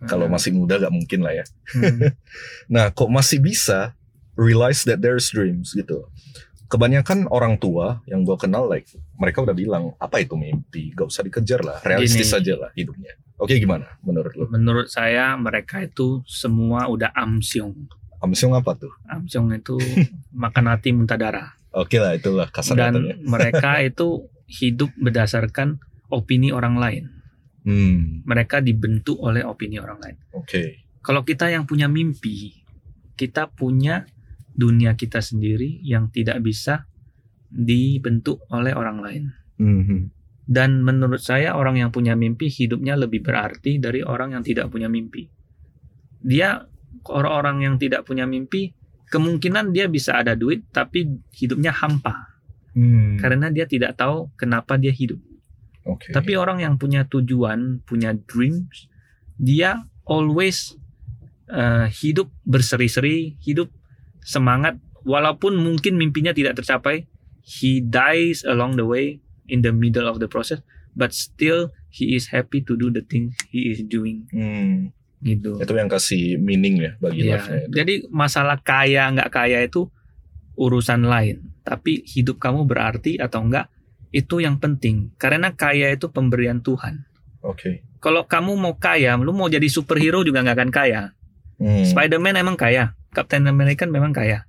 [0.06, 0.36] Kalau Hmm.
[0.36, 1.46] masih muda gak mungkin lah ya.
[1.72, 2.12] Hmm.
[2.74, 3.96] Nah, kok masih bisa
[4.36, 6.08] realize that there's dreams gitu.
[6.66, 11.22] Kebanyakan orang tua yang gue kenal like mereka udah bilang apa itu mimpi, gak usah
[11.22, 12.40] dikejar lah, realistis Gini.
[12.42, 13.14] aja lah hidupnya.
[13.36, 14.48] Oke gimana menurut lu?
[14.48, 17.76] Menurut saya mereka itu semua udah amsyong.
[18.18, 18.92] Amsyong apa tuh?
[19.06, 19.76] Amsyong itu
[20.34, 21.54] makan hati muntah darah.
[21.76, 23.16] Oke lah itulah kasar Dan katanya.
[23.36, 27.04] mereka itu hidup berdasarkan opini orang lain.
[27.66, 30.18] Hmm, Mereka dibentuk oleh opini orang lain.
[30.32, 30.86] oke.
[31.02, 32.66] Kalau kita yang punya mimpi,
[33.14, 34.06] kita punya
[34.50, 36.90] dunia kita sendiri yang tidak bisa
[37.52, 39.24] dibentuk oleh orang lain.
[39.62, 40.00] Mhm.
[40.46, 44.86] Dan menurut saya orang yang punya mimpi hidupnya lebih berarti dari orang yang tidak punya
[44.86, 45.26] mimpi.
[46.22, 46.62] Dia
[47.06, 48.74] orang-orang yang tidak punya mimpi
[49.16, 52.36] kemungkinan dia bisa ada duit tapi hidupnya hampa.
[52.76, 55.16] Hmm, karena dia tidak tahu kenapa dia hidup.
[55.88, 56.12] Oke.
[56.12, 58.92] Tapi orang yang punya tujuan, punya dreams,
[59.40, 60.76] dia always
[61.48, 63.72] uh, hidup berseri-seri, hidup
[64.20, 64.76] semangat.
[65.06, 67.08] Walaupun mungkin mimpinya tidak tercapai,
[67.46, 70.60] he dies along the way in the middle of the process,
[70.98, 74.26] but still he is happy to do the things he is doing.
[74.34, 74.92] Hmm,
[75.26, 75.58] gitu.
[75.58, 77.74] itu yang kasih meaning ya bagi Ya, life-nya itu.
[77.74, 79.90] jadi masalah kaya nggak kaya itu
[80.56, 83.68] urusan lain, tapi hidup kamu berarti atau enggak
[84.14, 85.12] itu yang penting.
[85.20, 87.04] Karena kaya itu pemberian Tuhan.
[87.44, 87.84] Oke.
[88.00, 91.02] Kalau kamu mau kaya, lu mau jadi superhero juga nggak akan kaya.
[91.60, 94.48] Hmm, Spider-Man emang kaya, Captain America memang kaya.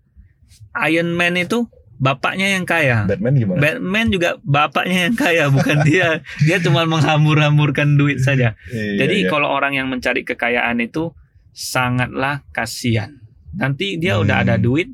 [0.86, 3.04] Iron Man itu bapaknya yang kaya.
[3.08, 3.58] Batman gimana?
[3.60, 6.20] Batman juga bapaknya yang kaya, bukan dia.
[6.46, 8.54] Dia cuma menghambur-hamburkan duit saja.
[8.68, 9.30] Iya, Jadi iya.
[9.32, 11.12] kalau orang yang mencari kekayaan itu
[11.50, 13.16] sangatlah kasihan.
[13.56, 14.44] Nanti dia udah Hmm.
[14.44, 14.92] ada duit,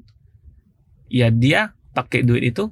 [1.10, 2.70] ya dia pakai duit itu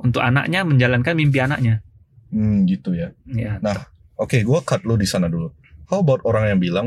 [0.00, 1.84] untuk anaknya menjalankan mimpi anaknya.
[2.32, 3.12] Hmm, gitu ya.
[3.28, 3.60] Ya.
[3.60, 5.52] Nah, Oke, gua cut lu di sana dulu.
[5.92, 6.86] How about orang yang bilang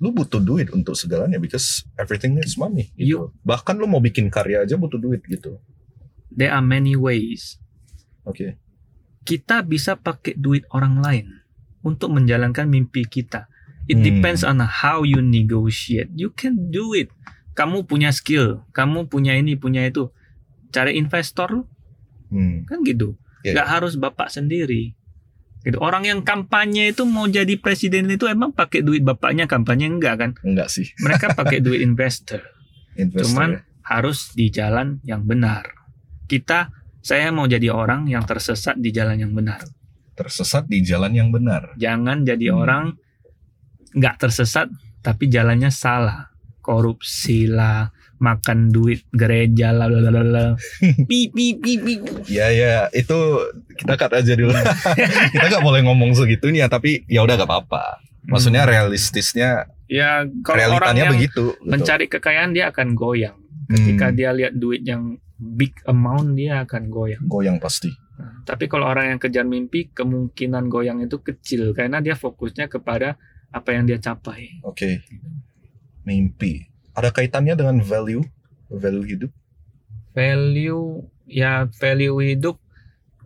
[0.00, 3.28] lu butuh duit untuk segalanya because everything needs money gitu.
[3.44, 5.60] Bahkan lu mau bikin karya aja butuh duit gitu.
[6.34, 7.62] There are many ways.
[8.22, 8.58] Oke.
[9.22, 11.26] Kita bisa pakai duit orang lain
[11.80, 13.48] untuk menjalankan mimpi kita.
[13.84, 14.04] It Hmm.
[14.04, 16.10] depends on how you negotiate.
[16.12, 17.12] You can do it.
[17.54, 20.10] Kamu punya skill, kamu punya ini, punya itu.
[20.74, 21.62] Cari investor lu,
[22.28, 22.66] Hmm.
[22.66, 23.14] kan gitu.
[23.44, 24.96] Iya, Nggak harus bapak sendiri.
[25.62, 25.80] Gitu.
[25.80, 30.30] Orang yang kampanye itu mau jadi presiden itu emang pakai duit bapaknya kampanye enggak kan?
[30.44, 30.92] Enggak sih.
[31.00, 32.40] Mereka pakai duit investor.
[33.00, 33.24] Investor.
[33.32, 33.60] Cuman ya.
[33.84, 35.64] harus di jalan yang benar.
[36.24, 39.60] Kita, saya mau jadi orang yang tersesat di jalan yang benar.
[40.14, 41.74] tersesat di jalan yang benar.
[41.74, 42.58] Jangan jadi Hmm.
[42.60, 42.84] orang
[43.92, 46.30] nggak tersesat tapi jalannya salah.
[46.60, 50.48] Korupsi lah, makan duit gereja lah, lah, lah, lah.
[51.04, 51.94] Pi, pi, pi, pi.
[52.26, 53.18] Ya ya itu
[53.74, 54.54] kita cut aja dulu.
[55.34, 58.00] kita nggak boleh ngomong segitunya tapi ya udah gak apa-apa.
[58.24, 58.72] Maksudnya Hmm.
[58.72, 61.44] realistisnya ya kalau orang realitanya yang begitu.
[61.52, 61.68] gitu.
[61.68, 63.36] mencari kekayaan dia akan goyang.
[63.64, 67.24] Ketika Hmm, dia lihat duit yang big amount dia akan goyang.
[67.24, 67.90] goyang pasti.
[68.14, 73.18] Nah, tapi kalau orang yang kejar mimpi kemungkinan goyang itu kecil karena dia fokusnya kepada
[73.50, 74.62] apa yang dia capai.
[74.62, 75.02] Oke.
[76.06, 76.68] Mimpi.
[76.94, 78.22] Ada kaitannya dengan value,
[78.70, 79.30] value hidup.
[80.14, 82.60] Value ya value hidup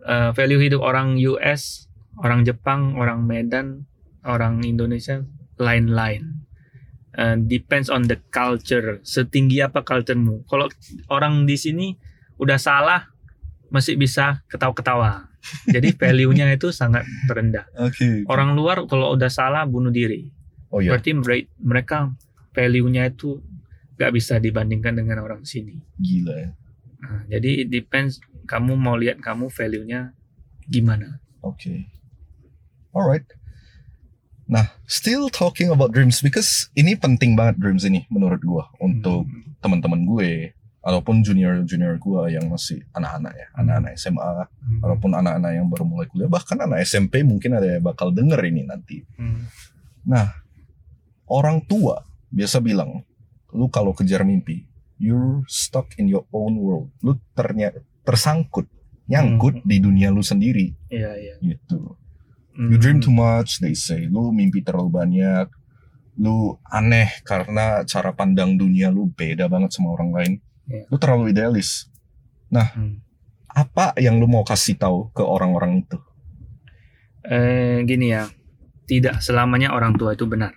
[0.05, 1.85] eh, value hidup orang US,
[2.17, 3.85] orang Jepang, orang Medan,
[4.23, 5.23] orang Indonesia
[5.59, 6.38] lain-lain.
[7.19, 9.03] Eh, depends on the culture.
[9.03, 10.47] Setinggi apa culturemu.
[10.47, 10.71] Kalau
[11.11, 11.91] orang di sini
[12.39, 13.11] udah salah
[13.67, 15.27] masih bisa ketawa-ketawa.
[15.67, 17.67] Jadi value-nya itu sangat rendah.
[17.75, 18.23] Oke.
[18.23, 20.31] Orang luar kalau udah salah bunuh diri.
[20.71, 22.15] Oh iya, Berarti mere- mereka
[22.55, 23.43] value-nya itu
[23.99, 25.75] nggak bisa dibandingkan dengan orang sini.
[25.99, 26.49] gila ya.
[27.03, 30.15] Nah, jadi it depends kamu mau lihat kamu value-nya
[30.71, 31.19] gimana.
[31.43, 31.91] Oke.
[32.95, 33.27] Alright.
[34.49, 39.53] Nah, still talking about dreams because ini penting banget dreams ini menurut gua untuk Hmm.
[39.61, 43.59] teman-teman gue ataupun junior-junior gua yang masih anak-anak ya, Hmm.
[43.61, 44.79] anak-anak SMA Hmm.
[44.81, 48.65] ataupun anak-anak yang baru mulai kuliah bahkan anak SMP mungkin ada yang bakal denger ini
[48.65, 49.05] nanti.
[49.15, 49.45] Hmm.
[51.29, 53.05] Orang tua biasa bilang,
[53.53, 54.65] lu kalau kejar mimpi,
[54.97, 56.89] you're stuck in your own world.
[56.99, 58.65] Lu ternyata tersangkut,
[59.05, 59.65] nyangkut Hmm.
[59.65, 61.35] di dunia lu sendiri Iya iya.
[61.37, 61.93] gitu.
[62.59, 62.75] Hmm.
[62.75, 64.11] You dream too much, they say.
[64.11, 65.47] Lu mimpi terlalu banyak.
[66.19, 70.33] Lu aneh karena cara pandang dunia lu beda banget sama orang lain.
[70.67, 70.83] Iya.
[70.91, 71.87] Lu terlalu idealis.
[72.51, 72.99] Hmm.
[73.47, 75.97] Apa yang lu mau kasih tahu ke orang-orang itu?
[77.23, 78.27] Eh, gini ya,
[78.83, 80.51] tidak selamanya orang tua itu benar.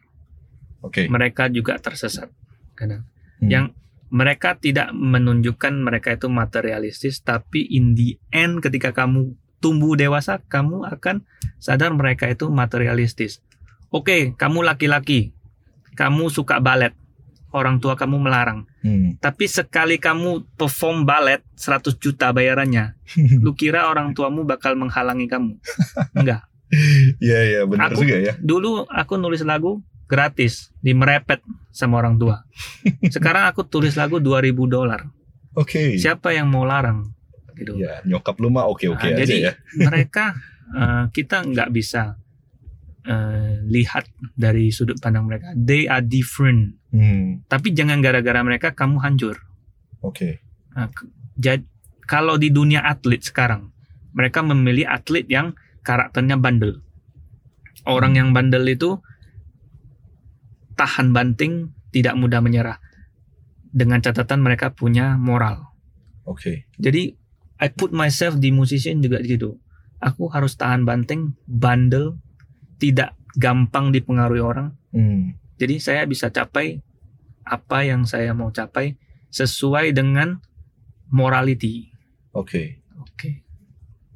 [0.82, 1.06] Oke.
[1.06, 2.26] Mereka juga tersesat.
[2.74, 3.06] Kadang.
[3.38, 3.46] Hmm.
[3.46, 3.66] Yang
[4.10, 10.82] mereka tidak menunjukkan mereka itu materialistis, tapi in the end ketika kamu tumbuh dewasa, kamu
[10.90, 11.22] akan
[11.56, 13.38] sadar mereka itu materialistis.
[13.88, 15.30] Oke, kamu laki-laki,
[15.94, 16.90] kamu suka balet,
[17.54, 18.66] orang tua kamu melarang.
[18.82, 19.14] Hmm.
[19.22, 22.98] Tapi sekali kamu perform balet 100 juta bayarannya,
[23.44, 25.54] lu kira orang tuamu bakal menghalangi kamu?
[26.18, 26.42] Enggak.
[27.20, 28.32] Iya iya benar Aku- juga ya.
[28.40, 32.48] Dulu aku nulis lagu gratis di merepet sama orang tua.
[33.12, 35.04] Sekarang aku tulis lagu 2000 dolar.
[35.52, 36.00] Oke.
[36.00, 37.12] Siapa yang mau larang?
[37.54, 37.76] Gitu.
[37.76, 39.52] Ya nyokap lu mah oke oke Nah, aja jadi ya.
[39.88, 40.34] mereka
[40.68, 42.16] eh, kita nggak bisa
[43.02, 45.50] uh, lihat dari sudut pandang mereka.
[45.52, 46.78] They are different.
[46.88, 49.36] Hmm, Tapi jangan gara-gara mereka kamu hancur.
[49.98, 50.38] oke.
[50.72, 51.68] Nah, ke- jad-
[52.02, 53.72] kalau di dunia atlet sekarang,
[54.10, 56.80] mereka memilih atlet yang karakternya bandel.
[57.82, 59.00] Orang yang bandel itu
[60.74, 62.78] tahan banting, tidak mudah menyerah.
[63.64, 65.72] Dengan catatan mereka punya moral.
[66.22, 66.68] Oke.
[66.76, 67.16] Jadi
[67.62, 69.54] I put myself di musician juga gitu.
[69.96, 72.18] Aku harus tahan banting, bandel,
[72.76, 74.74] tidak gampang dipengaruhi orang.
[74.90, 76.82] Hmm, Jadi saya bisa capai
[77.40, 78.98] apa yang saya mau capai
[79.30, 80.42] sesuai dengan
[81.08, 81.86] morality.
[82.32, 82.82] Oke.
[82.98, 83.46] Oke.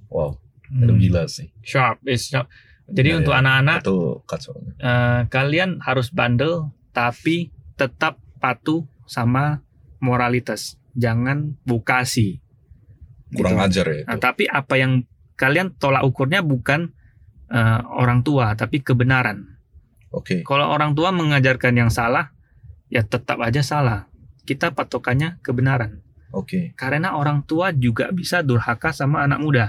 [0.08, 0.82] Wow, Hmm.
[0.82, 1.54] itu gila sih.
[1.60, 2.50] Sharp is sharp.
[2.86, 3.38] Jadi Ya, untuk ya.
[3.38, 3.78] anak-anak
[4.24, 4.54] kacau.
[4.76, 9.62] eh, kalian harus bandel tapi tetap patuh sama
[9.98, 10.78] moralitas.
[10.92, 12.42] Jangan bukasi.
[13.34, 13.66] Kurang Gitu.
[13.66, 14.06] ajar ya itu.
[14.06, 14.92] Nah, tapi apa yang
[15.34, 16.92] kalian tolak ukurnya bukan
[17.46, 19.46] eh, orang tua tapi kebenaran.
[20.10, 20.42] Oke.
[20.42, 22.34] Kalau orang tua mengajarkan yang salah,
[22.88, 24.10] ya tetap aja salah.
[24.42, 26.02] Kita patokannya kebenaran.
[26.34, 26.74] Oke.
[26.74, 29.66] Karena orang tua juga bisa durhaka sama anak muda.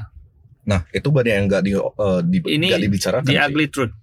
[0.66, 3.46] Nah, itu banyak yang nggak di, eh, di Ini nggak dibicarakan The sih.
[3.46, 3.94] ugly truth.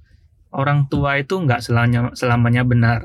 [0.55, 3.01] Orang tua itu nggak selamanya, selamanya benar.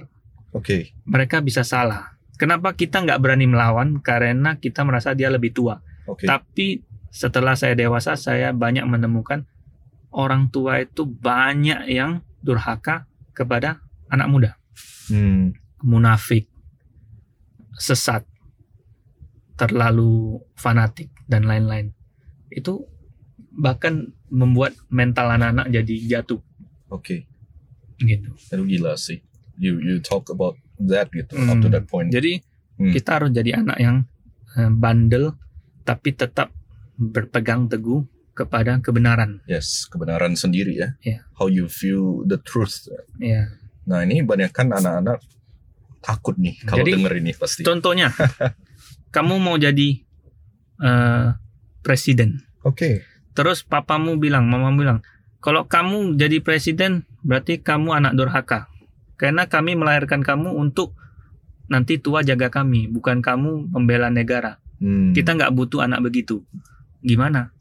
[0.53, 0.93] Oke.
[1.03, 2.13] Mereka bisa salah.
[2.37, 3.99] Kenapa kita nggak berani melawan?
[3.99, 5.81] Karena kita merasa dia lebih tua.
[6.09, 6.25] Oke.
[6.25, 6.81] Tapi
[7.13, 9.45] setelah saya dewasa, saya banyak menemukan
[10.09, 13.77] orang tua itu banyak yang durhaka kepada
[14.09, 14.51] anak muda.
[15.09, 16.49] Hmm, munafik,
[17.77, 18.25] sesat,
[19.55, 21.93] terlalu fanatik dan lain-lain.
[22.49, 22.87] Itu
[23.53, 26.39] bahkan membuat mental anak-anak jadi jatuh
[26.89, 27.25] Oke.
[27.99, 28.29] gitu.
[28.37, 29.19] Itu gila sih.
[29.59, 31.51] You you talk about that gitu Hmm.
[31.51, 32.09] up to that point.
[32.09, 32.39] Jadi
[32.79, 32.95] Hmm.
[32.95, 33.97] kita harus jadi anak yang
[34.55, 35.35] eh, bandel
[35.89, 36.53] tapi tetap
[36.93, 38.05] berpegang teguh
[38.37, 39.41] kepada kebenaran.
[39.49, 40.93] Yes, kebenaran sendiri ya.
[41.01, 41.25] Iya.
[41.33, 42.85] How you view the truth.
[43.17, 43.49] Ya.
[43.89, 45.17] Nah, ini banyak kan anak-anak
[46.05, 47.65] takut nih kalau Jadi, denger ini pasti.
[47.65, 48.13] Contohnya,
[49.15, 49.97] kamu mau jadi
[50.77, 51.27] eh,
[51.81, 52.45] presiden.
[52.61, 53.01] Oke.
[53.33, 54.99] Terus papamu bilang, mamamu bilang,
[55.41, 58.69] kalau kamu jadi presiden berarti kamu anak durhaka.
[59.17, 60.95] Karena kami melahirkan kamu untuk
[61.67, 64.63] nanti tua jaga kami, bukan kamu membela negara.
[64.79, 65.11] Hmm.
[65.11, 66.43] Kita nggak butuh anak begitu.
[66.99, 67.51] Gimana?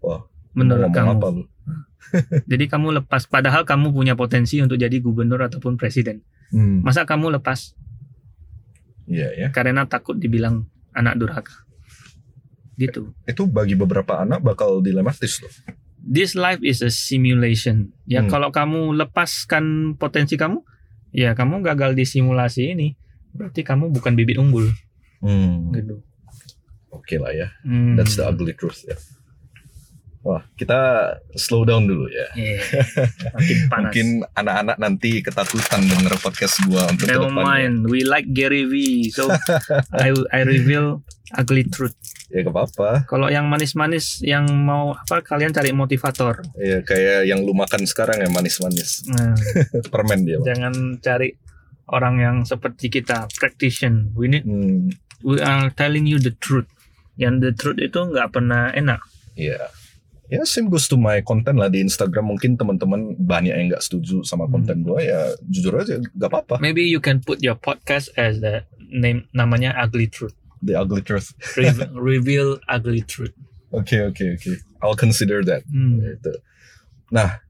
[0.00, 0.22] Wah,
[0.54, 1.10] Menurut kamu.
[1.14, 1.44] apa lu?
[2.50, 6.22] Jadi kamu lepas, padahal kamu punya potensi untuk jadi gubernur ataupun presiden.
[6.50, 6.82] Hmm.
[6.82, 7.78] Masa kamu lepas
[9.06, 9.48] Iya ya.
[9.50, 11.54] karena takut dibilang anak durhaka?
[12.74, 13.12] Gitu.
[13.24, 15.52] Itu bagi beberapa anak bakal dilematis loh.
[16.00, 17.92] This life is a simulation.
[18.04, 18.30] Ya Hmm.
[18.30, 20.64] kalau kamu lepaskan potensi kamu,
[21.12, 22.88] ya kamu gagal di simulasi ini.
[23.30, 24.66] Berarti kamu bukan bibit unggul
[25.20, 25.70] Hmm.
[25.70, 26.02] gitu.
[26.90, 27.48] Oke lah ya.
[27.62, 27.94] Hmm.
[27.94, 28.98] That's the ugly truth ya.
[30.20, 30.76] Wah, kita
[31.32, 32.28] slow down dulu ya.
[32.36, 32.60] Iya.
[33.72, 33.88] Panas.
[33.88, 37.88] Mungkin anak-anak nanti ketakutan denger podcast gua untuk Never mind.
[37.88, 39.08] We like Gary V.
[39.08, 39.32] So
[39.96, 41.00] I I reveal
[41.40, 41.96] ugly truth.
[42.28, 43.08] Ya gak apa-apa.
[43.08, 46.44] Kalau yang manis-manis yang mau apa kalian cari motivator.
[46.60, 49.08] Ya kayak yang lu makan sekarang ya manis-manis.
[49.08, 49.32] Nah,
[49.92, 50.36] Permen dia.
[50.36, 50.46] Bang.
[50.52, 51.32] jangan cari
[51.88, 54.12] orang yang seperti kita, practitioner.
[54.12, 54.92] We need Hmm,
[55.24, 56.68] we are telling you the truth.
[57.16, 59.00] Yang the truth itu nggak pernah enak.
[59.34, 59.70] Iya.
[60.30, 64.22] Ya same goes to my content lah di Instagram mungkin teman-teman banyak yang nggak setuju
[64.22, 64.52] sama Hmm.
[64.54, 66.62] konten gua ya jujur aja nggak apa-apa.
[66.62, 70.38] Maybe you can put your podcast as the name namanya Ugly Truth.
[70.60, 71.32] The ugly truth.
[71.56, 73.32] Re- reveal ugly truth.
[73.72, 74.52] Oke oke oke.
[74.84, 75.64] I'll consider that.
[75.66, 76.04] Hmm.
[77.08, 77.40] Nah,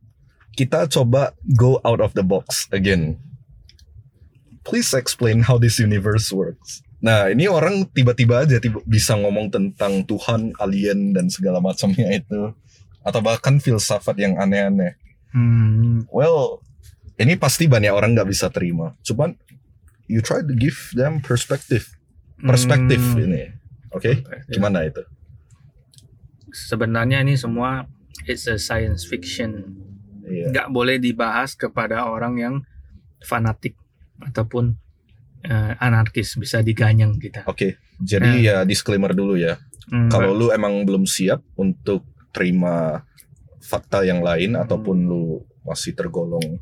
[0.54, 3.18] kita coba go out of the box again.
[4.62, 6.86] Please explain how this universe works.
[7.00, 12.52] Nah, ini orang tiba-tiba aja tiba bisa ngomong tentang Tuhan, alien dan segala macamnya itu,
[13.00, 15.00] atau bahkan filsafat yang aneh-aneh.
[15.32, 16.04] Hmm.
[16.12, 16.60] Well,
[17.16, 18.92] ini pasti banyak orang nggak bisa terima.
[19.00, 19.32] Cuman
[20.12, 21.88] you try to give them perspective,
[22.36, 23.24] perspektif Hmm.
[23.24, 23.42] ini,
[23.96, 24.20] oke?
[24.52, 25.00] Gimana itu?
[26.52, 27.88] Sebenarnya ini semua
[28.28, 29.80] it's a science fiction.
[30.26, 30.52] Iya.
[30.52, 32.54] Nggak boleh dibahas kepada orang yang
[33.24, 33.78] fanatik
[34.20, 34.76] ataupun
[35.42, 37.44] eh, anarkis bisa diganyang kita.
[37.44, 39.56] Oke, jadi ya disclaimer dulu ya.
[39.88, 40.06] Hmm.
[40.06, 43.02] Kalau lu emang belum siap untuk terima
[43.60, 44.62] fakta yang lain Hmm.
[44.62, 46.60] ataupun lu masih tergolong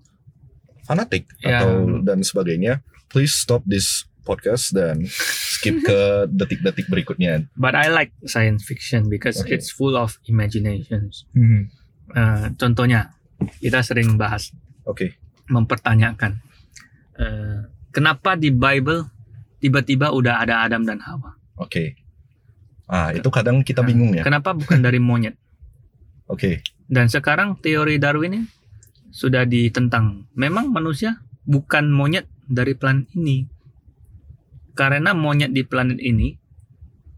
[0.83, 1.61] fanatik Ya.
[1.61, 6.01] atau dan sebagainya, please stop this podcast dan skip ke
[6.39, 7.49] detik-detik berikutnya.
[7.57, 9.57] But I like science fiction because Okay.
[9.57, 11.25] it's full of imaginations.
[12.09, 13.13] Eh, contohnya,
[13.61, 14.53] kita sering bahas
[14.85, 16.41] Oke, mempertanyakan
[17.19, 17.61] eh,
[17.91, 19.09] kenapa di Bible
[19.59, 21.35] tiba-tiba udah ada Adam dan Hawa?
[21.59, 21.95] oke.
[22.89, 24.25] Ah, itu kadang kita Nah, bingung ya.
[24.25, 25.37] Kenapa bukan dari monyet?
[26.33, 28.41] Oke, Dan sekarang teori Darwin ini
[29.13, 30.25] sudah ditentang.
[30.33, 33.45] Memang manusia bukan monyet dari planet ini.
[34.73, 36.33] Karena monyet di planet ini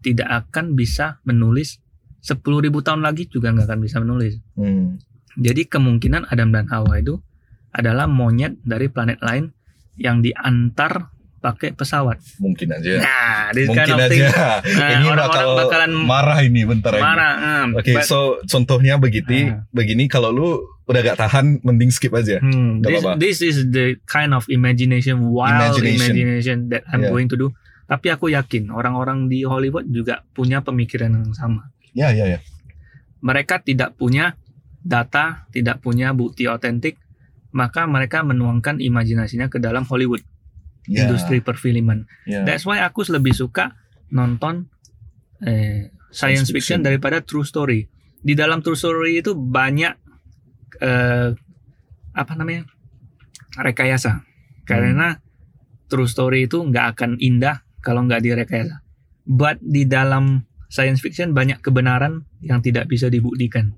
[0.03, 1.79] tidak akan bisa menulis
[2.18, 4.43] 10.000 tahun lagi juga nggak akan bisa menulis.
[4.59, 4.99] Hmm.
[5.39, 7.23] Jadi kemungkinan Adam dan Hawa itu
[7.71, 9.55] adalah monyet dari planet lain
[10.01, 12.20] yang diantar pakai pesawat.
[12.36, 13.01] Mungkin aja.
[13.01, 14.09] Nah, this kind Mungkin of aja.
[14.09, 14.22] thing.
[14.76, 17.01] Nah, ini orang-orang bakal bakalan marah ini bentar lagi.
[17.03, 17.34] marah.
[17.34, 19.64] ah, Oke, but- so contohnya begitu, Ah.
[19.70, 20.48] begini kalau lu
[20.84, 22.40] udah gak tahan, mending skip aja.
[22.40, 23.16] Hmm, this, apa-apa.
[23.16, 25.96] this is the kind of imagination, wild Imagination.
[26.12, 27.09] imagination, that I'm Yeah.
[27.09, 27.48] going to do.
[27.86, 31.72] Tapi aku yakin orang-orang di Hollywood juga punya pemikiran yang sama.
[31.90, 32.38] Ya, ya, ya.
[33.20, 34.36] Mereka tidak punya
[34.78, 37.01] data, tidak punya bukti otentik,
[37.51, 40.22] maka mereka menuangkan imajinasinya ke dalam Hollywood,
[40.88, 42.09] Ya, industri perfilman.
[42.24, 42.42] ya.
[42.42, 43.76] That's why aku lebih suka
[44.11, 44.72] nonton
[45.44, 47.86] eh, science fiction daripada true story.
[48.20, 49.94] Di dalam true story itu banyak
[50.80, 51.30] eh,
[52.11, 52.66] apa namanya
[53.61, 54.24] rekayasa.
[54.64, 55.18] Karena
[55.90, 58.80] true story itu nggak akan indah kalau nggak direkayasa.
[59.26, 63.74] But di dalam science fiction banyak kebenaran yang tidak bisa dibuktikan.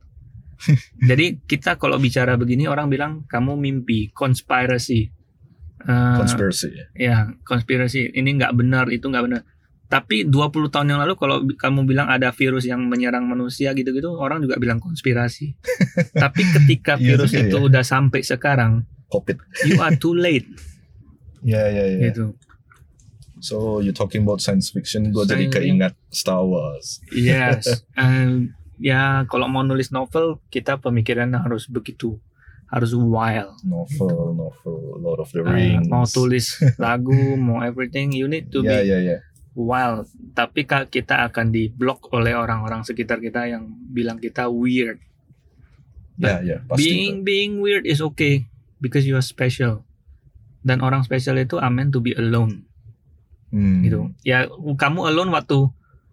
[1.08, 5.10] Jadi kita kalau bicara begini orang bilang kamu mimpi, conspiracy.
[5.82, 6.70] Eh, Conspiracy.
[6.94, 9.42] ya konspirasi ini nggak benar itu nggak benar
[9.90, 14.38] tapi 20 tahun yang lalu kalau kamu bilang ada virus yang menyerang manusia gitu-gitu orang
[14.40, 15.58] juga bilang konspirasi
[16.22, 17.66] tapi ketika Iya virus itu ya.
[17.66, 19.42] udah sampai sekarang Covid.
[19.66, 20.46] you are too late
[21.42, 22.08] Ya, ya, ya.
[22.08, 22.38] gitu
[23.42, 27.02] So, you talking about science fiction, gue jadi keingat Star Wars.
[27.10, 32.18] yes Um, ya kalau mau nulis novel kita pemikirannya harus begitu
[32.66, 35.86] harus wild Novel, novel, Lord of the Uh, Rings.
[35.86, 39.16] mau tulis lagu mau everything you need to Ya, be ya, ya.
[39.52, 44.98] wild tapi ka- kita akan diblok oleh orang-orang sekitar kita yang bilang kita weird
[46.14, 46.56] Ya, ya.
[46.62, 46.82] Pasti.
[46.82, 48.46] being being weird is okay
[48.78, 49.82] because you are special
[50.60, 52.64] dan orang special itu are meant to be alone
[53.48, 53.84] Hmm.
[53.84, 55.68] gitu ya kamu alone waktu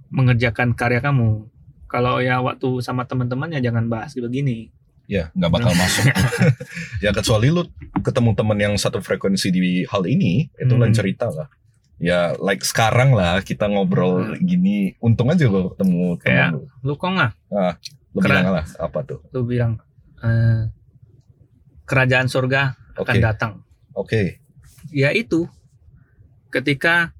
[0.09, 1.47] mengerjakan karya kamu
[1.89, 4.69] kalau ya waktu sama teman-teman ya jangan bahas begini
[5.05, 6.05] Ya, nggak bakal masuk.
[7.03, 7.65] ya kecuali lu
[7.99, 10.99] ketemu teman yang satu frekuensi di hal ini, itu lain Hmm.
[11.01, 11.49] cerita lah.
[11.97, 14.93] Ya, like sekarang lah kita ngobrol gini.
[15.01, 16.21] Untung aja lo ketemu teman Hmm.
[16.21, 16.61] Kayak- lu.
[16.85, 17.31] lu kok nggak
[18.07, 18.29] Lu keren.
[18.37, 19.19] bilang lah apa tuh?
[19.27, 19.81] lu bilang
[20.21, 20.69] eh,
[21.83, 22.61] kerajaan surga
[22.93, 23.17] akan Oke.
[23.19, 23.51] datang
[23.93, 24.45] Oke.
[24.87, 25.49] ya itu
[26.49, 27.17] ketika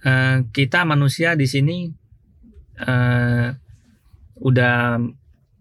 [0.00, 1.88] eh, kita manusia di sini
[2.78, 3.48] eh,
[4.42, 4.98] udah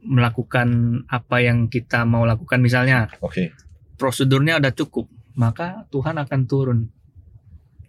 [0.02, 2.58] melakukan apa yang kita mau lakukan.
[2.58, 3.54] Misalnya Oke.
[4.02, 5.06] prosedurnya udah cukup
[5.38, 6.80] maka Tuhan akan turun.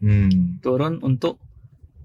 [0.03, 0.59] Hmm.
[0.59, 1.39] turun untuk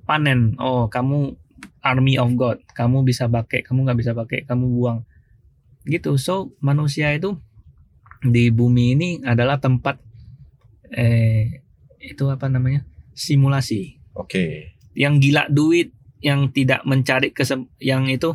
[0.06, 0.54] panen.
[0.62, 1.36] Oh kamu
[1.84, 2.64] army of God.
[2.72, 5.00] Kamu bisa pakai kamu nggak bisa pakai kamu buang.
[5.84, 6.16] Gitu.
[6.16, 7.36] So manusia itu
[8.24, 10.00] di bumi ini adalah tempat
[10.94, 11.66] eh
[12.00, 12.88] itu apa namanya?
[13.12, 14.00] Simulasi.
[14.18, 14.74] Oke.
[14.98, 15.94] yang gila duit
[16.26, 18.34] yang tidak mencari kesem yang itu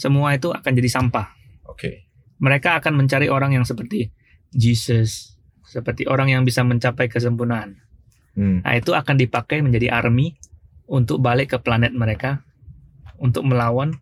[0.00, 1.28] semua itu akan jadi sampah
[1.68, 2.08] Oke.
[2.40, 4.08] mereka akan mencari orang yang seperti
[4.48, 5.36] Jesus
[5.68, 7.76] seperti orang yang bisa mencapai kesempurnaan
[8.40, 8.62] Hmm.
[8.62, 10.38] Nah, itu akan dipakai menjadi army
[10.86, 12.42] untuk balik ke planet mereka
[13.20, 13.98] untuk melawan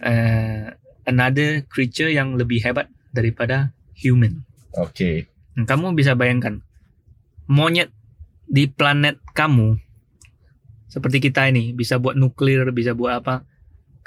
[0.00, 0.72] eh,
[1.08, 4.44] another creature yang lebih hebat daripada human.
[4.76, 5.28] Oke.
[5.56, 6.60] Hmm, Kamu bisa bayangkan
[7.48, 7.92] monyet
[8.48, 9.76] di planet kamu
[10.88, 13.44] seperti kita ini bisa buat nuklir, bisa buat apa?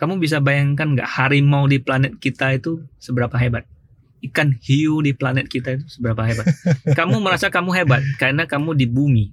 [0.01, 3.69] Kamu bisa bayangkan nggak harimau di planet kita itu seberapa hebat?
[4.25, 6.49] Ikan hiu di planet kita itu seberapa hebat?
[6.97, 9.29] kamu merasa kamu hebat karena kamu di bumi.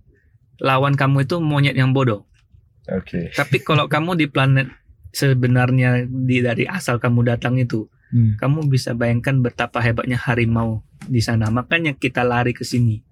[0.61, 2.29] Lawan kamu itu monyet yang bodoh.
[2.93, 3.33] Oke.
[3.33, 4.69] Tapi kalau kamu di planet
[5.16, 8.41] sebenarnya di dari asal kamu datang itu, Hmm.
[8.41, 11.53] kamu bisa bayangkan betapa hebatnya harimau di sana.
[11.53, 13.05] Makanya kita lari ke sini.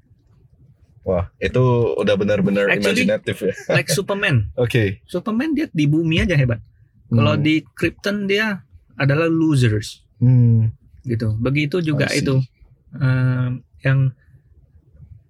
[1.04, 1.62] Wah, itu
[2.00, 3.54] udah benar-benar imajinatif ya.
[3.70, 4.50] Like Superman.
[4.64, 5.04] Oke.
[5.06, 6.64] Superman dia di bumi aja hebat.
[7.06, 7.42] Kalau Hmm.
[7.42, 8.62] di Krypton dia
[8.94, 10.72] adalah losers Hmm.
[11.02, 11.36] gitu.
[11.36, 12.40] Begitu juga itu
[12.96, 13.48] eh,
[13.82, 14.10] yang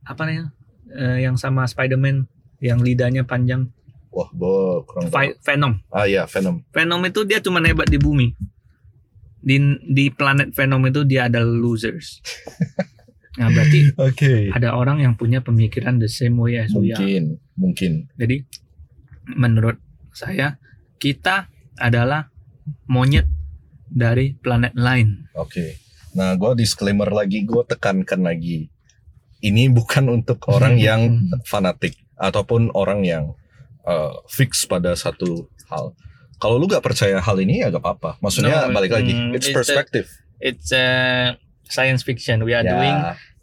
[0.02, 0.54] apa namanya?
[0.88, 3.68] Eh, yang sama Spider-Man yang lidahnya panjang,
[4.08, 5.12] Wah, gua kurang
[5.44, 5.76] Venom.
[5.90, 6.64] Ah iya, Venom.
[6.72, 8.32] Venom itu dia cuma hebat di bumi.
[9.36, 12.20] Di di planet Venom itu dia ada losers.
[13.36, 14.48] Nah, berarti Oke.
[14.48, 16.96] ada orang yang punya pemikiran the same way as we are.
[16.96, 17.92] Mungkin, mungkin.
[18.16, 18.48] Jadi
[19.28, 19.76] menurut
[20.16, 20.56] saya
[20.96, 21.44] kita
[21.78, 22.28] adalah
[22.86, 23.26] monyet
[23.86, 25.30] dari planet lain.
[25.32, 25.78] Oke.
[26.16, 28.72] Nah, gue disclaimer lagi, gue tekankan lagi.
[29.38, 33.24] Ini bukan untuk orang yang fanatik ataupun orang yang
[33.84, 35.92] uh, fix pada satu hal.
[36.36, 38.10] Kalau lu gak percaya hal ini ya gak apa-apa.
[38.20, 40.08] Maksudnya No, balik lagi, mm, it's it's a- perspective.
[40.36, 40.88] It's a
[41.64, 42.44] science fiction.
[42.44, 42.72] We are Ya.
[42.72, 42.96] doing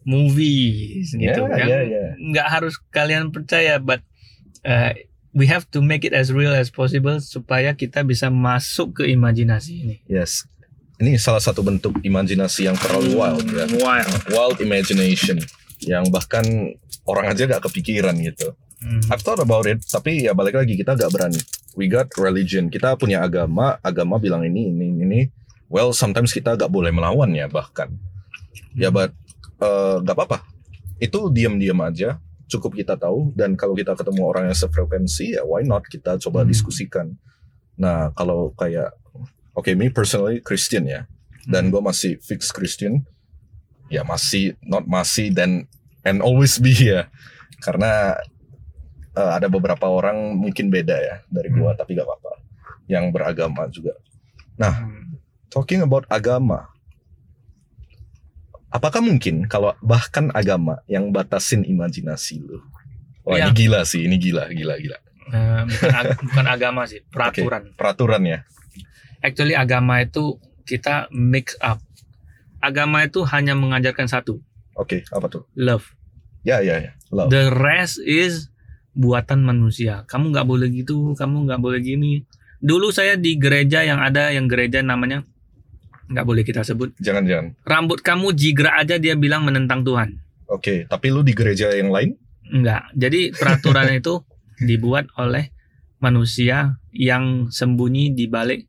[0.05, 1.41] movies gitu.
[1.47, 2.05] Yang ya, ya.
[2.19, 4.03] nggak harus kalian percaya, but
[4.61, 4.93] uh,
[5.34, 9.73] we have to make it as real as possible supaya kita bisa masuk ke imajinasi
[9.81, 9.95] ini.
[10.05, 10.45] Yes.
[11.01, 13.65] Ini salah satu bentuk imajinasi yang terlalu wild ya.
[13.81, 14.13] Wild.
[14.29, 15.41] Wild imagination
[15.84, 16.45] yang bahkan
[17.09, 18.53] orang aja gak kepikiran gitu.
[18.79, 19.01] Hmm.
[19.09, 21.41] I've thought about it, tapi ya balik lagi kita gak berani.
[21.73, 25.21] We got religion, kita punya agama, agama bilang ini, ini, ini.
[25.67, 27.89] Well, sometimes kita gak boleh melawan ya bahkan.
[28.77, 29.11] Ya, but
[29.57, 30.45] uh, gak apa-apa.
[31.01, 32.21] Itu diam-diam aja,
[32.53, 33.33] cukup kita tahu.
[33.33, 36.49] Dan kalau kita ketemu orang yang sefrekuensi, ya why not kita coba Hmm.
[36.53, 37.07] diskusikan.
[37.77, 38.93] Nah, kalau kayak,
[39.57, 41.09] oke, me personally Christian ya,
[41.49, 43.01] dan gue masih fix Christian,
[43.89, 45.65] ya masih, not masih, dan
[46.05, 47.09] and always be ya,
[47.63, 48.19] karena
[49.17, 52.33] uh, ada beberapa orang mungkin beda ya dari gua tapi gak apa-apa
[52.89, 53.95] yang beragama juga
[54.53, 55.17] Hmm.
[55.49, 56.69] talking about agama
[58.74, 62.57] apakah mungkin kalau bahkan agama yang batasin imajinasi lu
[63.24, 63.47] Wah Iya.
[63.47, 67.71] ini gila sih ini gila gila gila Eh, bukan, ag- bukan agama sih, peraturan.
[67.74, 68.39] peraturan ya
[69.19, 71.80] Actually agama itu kita mix up.
[72.59, 74.43] Agama itu hanya mengajarkan satu,
[74.74, 75.88] oke apa tuh love.
[76.41, 78.51] ya ya ya love The rest is
[78.91, 80.03] buatan manusia.
[80.05, 82.28] Kamu nggak boleh gitu, kamu nggak boleh gini.
[82.59, 85.24] Dulu saya di gereja yang ada yang gereja namanya
[86.11, 86.91] nggak boleh kita sebut.
[86.99, 90.19] jangan jangan Rambut kamu jigra aja dia bilang menentang Tuhan.
[90.47, 92.19] oke tapi lu di gereja yang lain
[92.53, 92.91] Enggak.
[92.93, 94.21] Jadi peraturan itu
[94.61, 95.49] dibuat oleh
[96.03, 98.67] manusia yang sembunyi di balik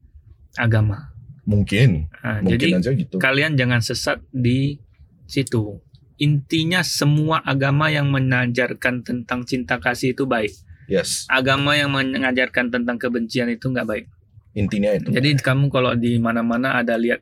[0.56, 1.10] agama.
[1.44, 4.80] mungkin Nah, mungkin jadi aja gitu kalian jangan sesat di
[5.28, 5.76] situ.
[6.16, 10.54] Intinya semua agama yang mengajarkan tentang cinta kasih itu baik.
[10.88, 14.06] yes Agama yang mengajarkan tentang kebencian itu nggak baik.
[14.54, 17.20] Intinya itu Jadi kamu kalau di mana-mana ada lihat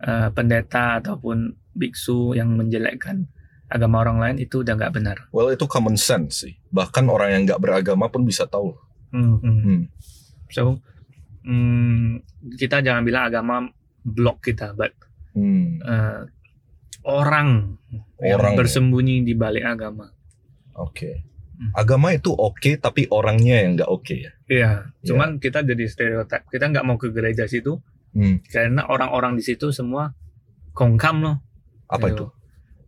[0.00, 3.26] eh, pendeta ataupun biksu yang menjelekkan
[3.66, 5.16] agama orang lain itu udah nggak benar.
[5.30, 8.74] well itu common sense sih bahkan orang yang nggak beragama pun bisa tahu
[9.10, 9.58] Hmm, hmm.
[9.62, 9.80] Hmm.
[10.50, 10.82] So
[11.42, 12.18] hmm,
[12.54, 13.54] kita jangan bilang agama
[14.02, 14.90] blok kita, but
[15.32, 15.78] Hmm.
[15.80, 16.22] eh,
[17.02, 17.74] orang,
[18.18, 18.58] yang Orang ya.
[18.58, 20.06] bersembunyi di balik agama.
[20.74, 21.10] Oke.
[21.10, 21.33] Hmm.
[21.72, 24.32] Agama itu oke tapi orangnya yang nggak oke ya.
[24.46, 24.70] Iya,
[25.02, 26.44] cuman kita jadi stereotip.
[26.50, 27.78] Kita nggak mau ke gereja situ
[28.14, 28.38] Hmm.
[28.46, 30.14] karena orang-orang di situ semua
[30.70, 31.36] kongkam loh.
[31.90, 32.30] Apa itu?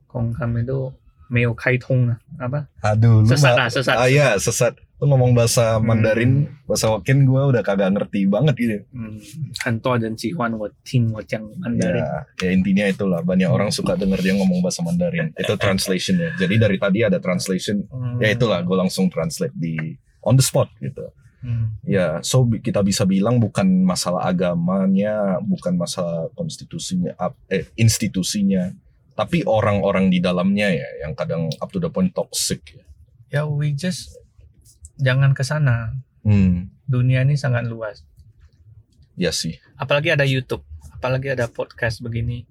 [0.06, 0.94] Kongkam itu
[1.26, 2.70] meo kaitong apa?
[2.82, 3.96] Aduh, Sesat lah, sesat.
[3.98, 5.84] Ah ya, sesat lu ngomong bahasa hmm.
[5.84, 6.64] Mandarin, hmm.
[6.64, 8.76] bahasa Hokkien gue udah kagak ngerti banget gitu.
[8.96, 9.20] Hmm.
[9.60, 12.00] Hanto dan Cihuan gue tim yang Mandarin.
[12.00, 15.36] Ya, ya intinya itulah banyak orang suka denger dia ngomong bahasa Mandarin.
[15.36, 16.30] Itu translation ya.
[16.40, 17.84] Jadi dari tadi ada translation.
[17.92, 18.24] Hmm.
[18.24, 19.76] Ya itulah gue langsung translate di
[20.24, 21.12] on the spot gitu.
[21.44, 21.76] Hmm.
[21.84, 27.12] Ya, so kita bisa bilang bukan masalah agamanya, bukan masalah konstitusinya,
[27.52, 28.72] eh institusinya,
[29.12, 32.80] tapi orang-orang di dalamnya ya yang kadang up to the point toxic.
[33.28, 34.16] Ya, yeah, we just
[34.96, 35.96] jangan ke sana.
[36.22, 38.02] Hmm, Dunia ini sangat luas.
[39.16, 39.56] ya sih.
[39.74, 40.60] Apalagi ada YouTube,
[40.92, 42.44] apalagi ada podcast begini.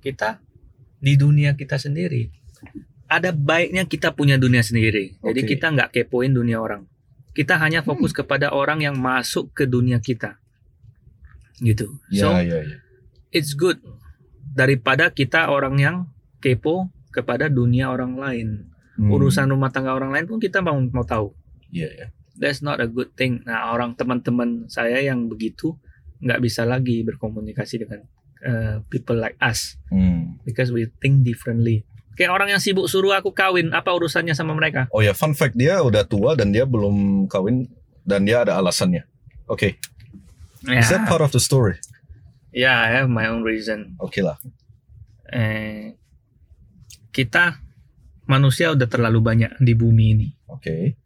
[0.00, 0.40] Kita
[0.98, 2.32] di dunia kita sendiri.
[3.08, 5.16] Ada baiknya kita punya dunia sendiri.
[5.20, 5.48] Jadi Oke.
[5.52, 6.88] kita nggak kepoin dunia orang.
[7.32, 10.40] Kita hanya fokus kepada orang yang masuk ke dunia kita.
[11.58, 11.86] Gitu.
[12.08, 12.78] Ya, So ya, ya.
[13.30, 13.78] it's good
[14.52, 15.96] daripada kita orang yang
[16.40, 18.48] kepo kepada dunia orang lain.
[18.96, 21.30] Hmm, Urusan rumah tangga orang lain pun kita mau mau tahu.
[21.68, 22.06] Iya, ya.
[22.34, 23.42] That's not a good thing.
[23.42, 25.74] Nah, orang teman-teman saya yang begitu
[26.18, 28.02] nggak bisa lagi berkomunikasi dengan
[28.42, 30.38] uh, people like us Hmm.
[30.42, 31.82] because we think differently.
[32.14, 34.90] Kayak orang yang sibuk suruh aku kawin, apa urusannya sama mereka?
[34.90, 37.70] Oh ya, fun fact dia udah tua dan dia belum kawin
[38.02, 39.06] dan dia ada alasannya.
[39.46, 39.78] Oke,
[40.66, 41.78] Ya, is that part of the story?
[42.50, 43.94] ya, I have my own reason.
[44.02, 44.34] Oke lah.
[45.30, 45.94] Eh,
[47.10, 47.62] kita
[48.26, 50.28] manusia udah terlalu banyak di bumi ini.
[50.48, 50.98] Oke.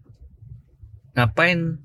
[1.15, 1.79] Ngapain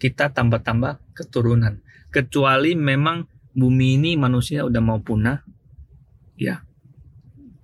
[0.00, 1.78] kita tambah-tambah keturunan?
[2.12, 5.44] Kecuali memang bumi ini manusia udah mau punah
[6.36, 6.64] ya.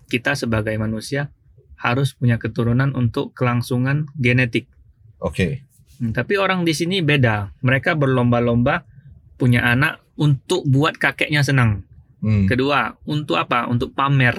[0.09, 1.35] Kita sebagai manusia
[1.77, 4.71] harus punya keturunan untuk kelangsungan genetik.
[5.21, 5.69] Oke.
[6.01, 7.53] Hmm, tapi orang di sini beda.
[7.61, 8.89] Mereka berlomba-lomba
[9.37, 11.85] punya anak untuk buat kakeknya senang.
[12.19, 12.51] Hmm.
[12.51, 13.71] kedua untuk apa?
[13.71, 14.35] Untuk pamer.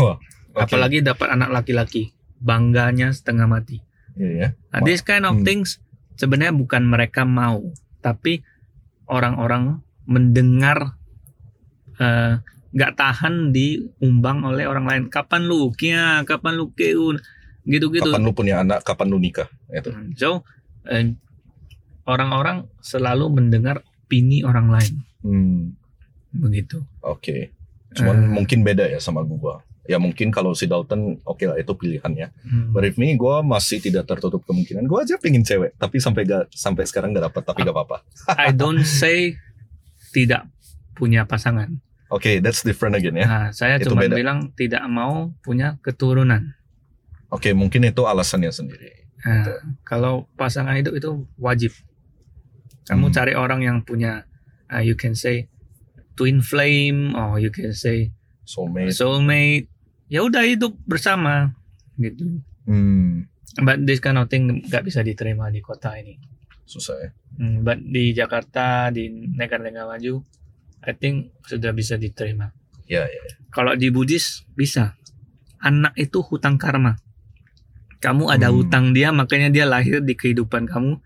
[0.00, 0.64] Wah, oke.
[0.64, 2.16] apalagi dapat anak laki-laki.
[2.40, 3.85] Bangganya setengah mati
[4.16, 4.48] Iya ya.
[4.72, 5.44] Nah, this kind of Hmm.
[5.44, 5.78] things
[6.16, 7.60] sebenarnya bukan mereka mau,
[8.00, 8.40] tapi
[9.06, 10.96] orang-orang mendengar
[11.96, 12.40] eh,
[12.72, 15.02] nggak tahan diumbang oleh orang lain.
[15.08, 17.16] Kapan lu kia, kapan lu keun,
[17.64, 18.04] gitu-gitu.
[18.04, 19.48] Kapan lu punya anak, kapan lu nikah?
[19.68, 19.92] Itu.
[19.92, 20.44] Hmm, So
[20.84, 21.16] eh,
[22.04, 24.94] orang-orang selalu mendengar opini orang lain,
[25.24, 25.74] Hmm.
[26.30, 26.84] begitu.
[27.00, 27.50] Oke.
[27.92, 28.32] Cuman Hmm.
[28.36, 29.64] mungkin beda ya sama gua.
[29.86, 32.28] Ya mungkin kalau si Dalton oke lah itu pilihannya.
[32.42, 32.70] Hmm.
[32.70, 34.84] But if me, gua masih tidak tertutup kemungkinan.
[34.84, 37.42] Gua aja pengen cewek, tapi sampai gak sampai sekarang gak dapat.
[37.42, 37.96] Tapi gak apa-apa.
[38.34, 39.38] I don't say
[40.10, 40.46] tidak
[40.92, 41.78] punya pasangan.
[42.06, 43.26] Oke, that's different again ya.
[43.26, 44.14] Nah, saya Itu cuma beda.
[44.14, 46.54] bilang tidak mau punya keturunan.
[47.28, 49.10] Oke, mungkin itu alasannya sendiri.
[49.26, 51.74] Nah, kalau pasangan hidup itu wajib.
[52.86, 53.14] Kamu Hmm.
[53.14, 54.22] cari orang yang punya,
[54.70, 55.50] uh, you can say
[56.14, 58.14] twin flame, or you can say
[58.46, 58.94] Soulmate.
[58.94, 59.66] soulmate.
[60.06, 61.50] Ya udah hidup bersama,
[61.96, 62.40] gitu.
[62.62, 63.26] Hmm,
[63.56, 66.18] But this kind of thing nggak bisa diterima di kota ini.
[66.66, 67.10] susah ya.
[67.38, 70.18] Hmm, but di Jakarta, di negara-negara maju,
[70.82, 72.50] I think sudah bisa diterima.
[72.90, 73.22] Ya, ya.
[73.54, 74.98] Kalau di Buddhis bisa.
[75.62, 76.98] Anak itu hutang karma.
[78.02, 78.56] Kamu ada Hmm.
[78.58, 80.98] hutang dia, makanya dia lahir di kehidupan kamu.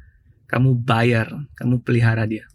[0.49, 2.49] Kamu bayar, kamu pelihara dia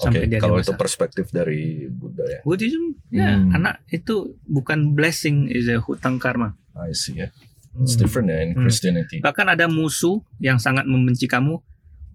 [0.00, 0.66] Oke, sampai dia kalau dewasa.
[0.66, 2.40] itu perspektif dari Buddha ya.
[2.40, 3.52] Buddhism, ya Hmm.
[3.52, 6.56] anak itu bukan blessing, is a hutang karma.
[6.72, 7.28] I see ya.
[7.76, 8.00] It's Hmm.
[8.00, 8.64] different ya in Hmm.
[8.64, 9.20] Christianity.
[9.20, 11.60] Bahkan ada musuh yang sangat membenci kamu,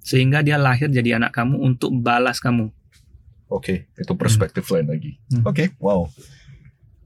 [0.02, 2.74] sehingga dia lahir jadi anak kamu untuk balas kamu.
[3.48, 5.22] Oke, itu perspektif lain lagi.
[5.30, 5.46] Hmm.
[5.46, 6.10] Oke, wow.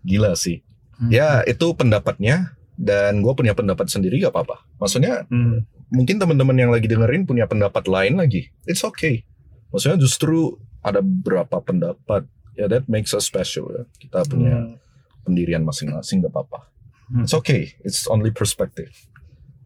[0.01, 0.63] Gila sih.
[0.95, 1.09] Hmm.
[1.09, 4.63] Ya, itu pendapatnya dan gue punya pendapat sendiri gak apa-apa.
[4.77, 5.67] Maksudnya Hmm.
[5.89, 8.47] mungkin teman-teman yang lagi dengerin punya pendapat lain lagi.
[8.63, 9.27] It's okay.
[9.69, 10.55] Maksudnya justru
[10.89, 12.25] ada beberapa pendapat.
[12.57, 13.83] Ya, that makes us special ya.
[13.97, 14.75] Kita punya Hmm.
[15.23, 16.67] pendirian masing-masing gak apa-apa.
[17.09, 17.23] Hmm.
[17.23, 17.73] It's okay.
[17.81, 18.91] It's only perspective.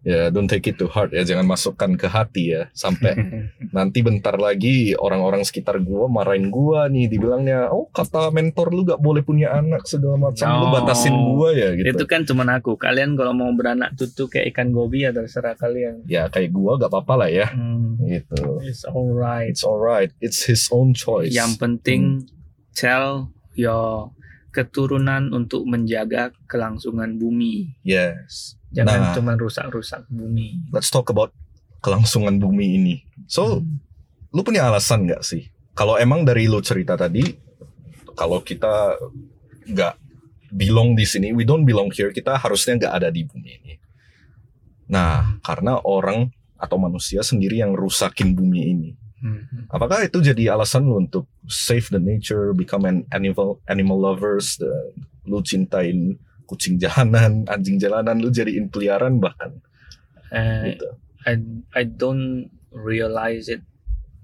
[0.03, 1.23] Ya, don't take it too hard ya.
[1.23, 2.67] Jangan masukkan ke hati ya.
[2.75, 3.15] Sampai
[3.75, 7.07] nanti bentar lagi orang-orang sekitar gua marahin gua nih.
[7.07, 10.59] Dibilangnya, oh kata mentor lu gak boleh punya anak segala macam.
[10.59, 10.75] Lu No.
[10.75, 11.95] batasin gua ya gitu.
[11.95, 12.75] Itu kan cuma aku.
[12.75, 16.03] Kalian kalau mau beranak tutu kayak ikan gobi ya terserah kalian.
[16.03, 17.47] Ya kayak gua gak apa-apa lah ya.
[17.55, 17.95] Hmm.
[18.03, 18.59] Gitu.
[18.67, 19.55] It's alright.
[19.55, 20.11] It's alright.
[20.19, 21.31] It's his own choice.
[21.31, 22.01] Yang penting
[22.75, 24.11] tell your
[24.53, 27.73] keturunan untuk menjaga kelangsungan bumi.
[27.81, 28.59] Yes.
[28.73, 29.13] Jangan Nah.
[29.13, 30.57] cuma rusak-rusak bumi.
[30.73, 31.29] Let's talk about
[31.85, 32.95] kelangsungan bumi ini.
[33.29, 33.79] So, Hmm.
[34.33, 35.53] lu punya alasan nggak sih?
[35.77, 37.21] Kalau emang dari lu cerita tadi,
[38.17, 38.97] kalau kita
[39.69, 39.93] nggak
[40.53, 43.73] belong di sini, we don't belong here, kita harusnya nggak ada di bumi ini.
[44.89, 48.89] Nah, karena orang atau manusia sendiri yang rusakin bumi ini.
[49.23, 49.69] Hmm.
[49.71, 54.69] Apakah itu jadi alasan lu untuk save the nature, become an animal animal lovers, the,
[55.23, 59.59] lu cintain kucing jalanan, anjing jalanan, lu jadiin peliharaan bahkan
[60.33, 60.89] Eh, gitu.
[61.29, 61.37] I
[61.77, 63.61] I don't realize it.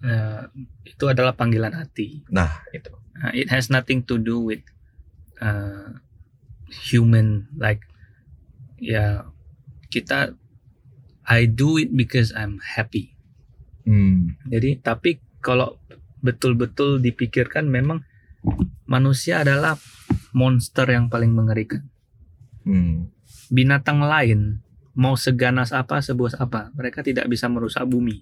[0.01, 0.41] Eh,
[0.89, 2.25] itu adalah panggilan hati.
[2.33, 2.89] Nah, itu.
[3.19, 4.63] Uh, it has nothing to do with
[5.43, 6.01] uh,
[6.71, 7.83] human like
[8.79, 9.27] ya
[9.91, 10.33] kita
[11.29, 13.13] I do it because I'm happy.
[13.85, 14.39] Hmm.
[14.49, 15.77] Jadi tapi kalau
[16.25, 18.01] betul-betul dipikirkan memang
[18.89, 19.77] manusia adalah
[20.33, 21.85] monster yang paling mengerikan.
[22.69, 23.09] Hmm.
[23.49, 24.61] Binatang lain
[24.93, 28.21] mau seganas apa sebuas apa mereka tidak bisa merusak bumi.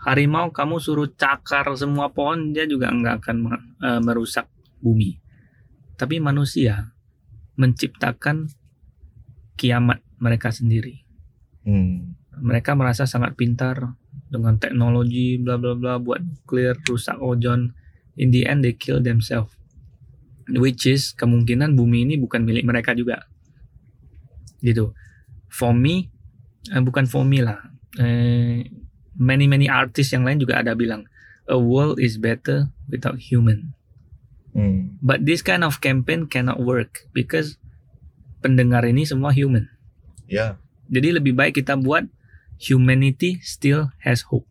[0.00, 3.36] Harimau kamu suruh cakar semua pohon dia juga nggak akan
[3.84, 4.48] eh, merusak
[4.80, 5.20] bumi.
[6.00, 6.96] Tapi manusia
[7.58, 8.48] menciptakan
[9.58, 11.02] kiamat mereka sendiri.
[11.66, 12.14] Hmm.
[12.38, 13.98] Mereka merasa sangat pintar
[14.30, 17.74] dengan teknologi bla bla bla buat nuklir rusak ozon.
[18.14, 19.52] In the end they kill themselves.
[20.48, 23.28] Which is kemungkinan bumi ini bukan milik mereka juga.
[24.60, 24.92] Gitu.
[25.48, 26.10] For me,
[26.70, 27.58] eh, bukan for me lah.
[27.98, 28.68] Eh,
[29.18, 31.08] many many artis yang lain juga ada bilang
[31.50, 33.74] a world is better without human.
[34.52, 34.98] Hmm.
[35.00, 37.56] But this kind of campaign cannot work because
[38.44, 39.66] pendengar ini semua human.
[40.28, 40.60] Ya.
[40.88, 42.06] Jadi lebih baik kita buat
[42.60, 44.46] humanity still has hope.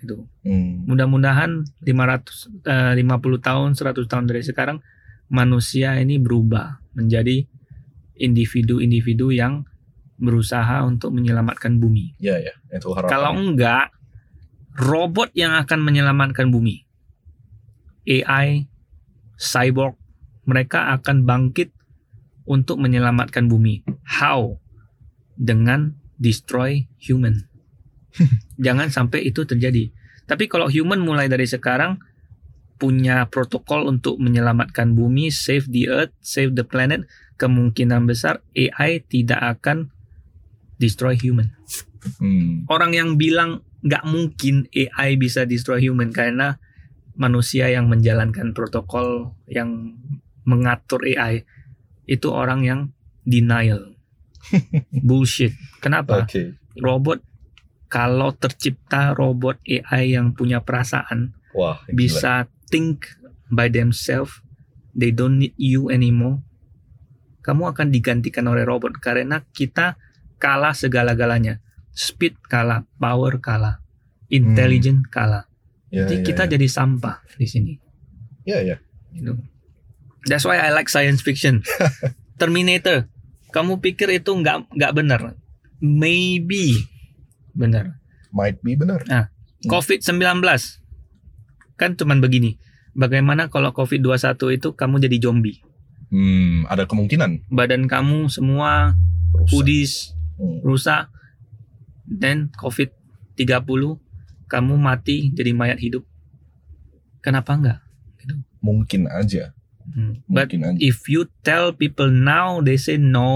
[0.00, 0.24] Gitu.
[0.44, 0.88] Hmm.
[0.88, 4.78] Mudah-mudahan 500 eh, 50 tahun, 100 tahun dari sekarang
[5.30, 7.46] manusia ini berubah menjadi
[8.20, 9.64] individu-individu yang
[10.20, 12.14] berusaha untuk menyelamatkan bumi.
[12.20, 12.52] Ya ya.
[12.68, 13.10] Itu harapan.
[13.10, 13.86] Kalau enggak,
[14.76, 16.84] robot yang akan menyelamatkan bumi.
[18.04, 18.68] AI,
[19.40, 19.96] cyborg,
[20.44, 21.72] mereka akan bangkit
[22.44, 23.80] untuk menyelamatkan bumi.
[24.04, 24.60] How?
[25.40, 27.48] Dengan destroy human.
[28.64, 29.88] Jangan sampai itu terjadi.
[30.28, 31.98] Tapi kalau human mulai dari sekarang
[32.80, 37.04] punya protokol untuk menyelamatkan bumi, save the earth, save the planet,
[37.40, 39.88] kemungkinan besar AI tidak akan
[40.76, 41.56] destroy human
[42.16, 42.64] Hmm.
[42.72, 46.56] orang yang bilang nggak mungkin AI bisa destroy human karena
[47.12, 50.00] manusia yang menjalankan protokol yang
[50.48, 51.44] mengatur AI
[52.08, 52.80] itu orang yang
[53.28, 54.00] denial
[55.08, 55.52] bullshit
[55.84, 56.56] kenapa Oke.
[56.80, 57.20] robot
[57.92, 61.84] kalau tercipta robot AI yang punya perasaan Wah.
[61.84, 62.48] gila.
[62.70, 63.10] Think
[63.50, 64.40] by themselves
[64.94, 66.40] they don't need you anymore,
[67.42, 69.98] kamu akan digantikan oleh robot karena kita
[70.40, 71.58] kalah segala-galanya.
[71.90, 73.82] Speed kalah, power kalah,
[74.30, 75.50] intelligent kalah.
[75.90, 76.50] Ya, Jadi ya, kita ya.
[76.54, 77.72] jadi sampah di sini.
[78.46, 78.78] Ya, ya.
[79.10, 79.34] Gitu.
[80.30, 81.66] That's why I like science fiction.
[82.40, 83.10] Terminator.
[83.50, 85.34] Kamu pikir itu nggak nggak benar?
[85.82, 86.78] Maybe
[87.50, 87.98] benar.
[88.30, 89.02] Might be benar.
[89.66, 90.22] COVID-19
[91.80, 92.60] kan cuman begini.
[92.92, 95.64] Bagaimana kalau COVID-21 itu kamu jadi zombie?
[96.12, 97.48] Hmm, ada kemungkinan.
[97.48, 98.92] Badan kamu semua
[99.32, 99.48] Rusak.
[99.48, 99.92] kudis,
[100.36, 100.60] Hmm.
[100.60, 101.08] rusak.
[102.04, 103.96] Dan COVID-30
[104.44, 106.02] kamu mati jadi mayat hidup.
[107.20, 107.78] Kenapa enggak?
[108.58, 109.54] Mungkin aja.
[109.86, 110.20] Hmm.
[110.26, 110.78] But Mungkin aja.
[110.78, 113.30] if you tell people now they say no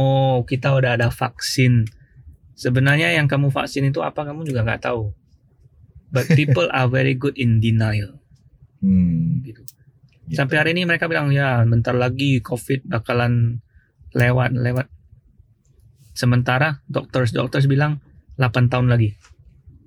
[0.45, 1.89] kita udah ada vaksin
[2.55, 5.11] sebenarnya yang kamu vaksin itu apa kamu juga nggak tahu
[6.09, 8.23] but people are very good in denial
[8.85, 9.41] Hmm.
[9.41, 10.37] gitu gitu.
[10.37, 13.65] sampai hari ini mereka bilang ya bentar lagi covid bakalan
[14.13, 14.87] lewat lewat
[16.13, 18.05] sementara dokter dokter bilang
[18.37, 19.17] 8 tahun lagi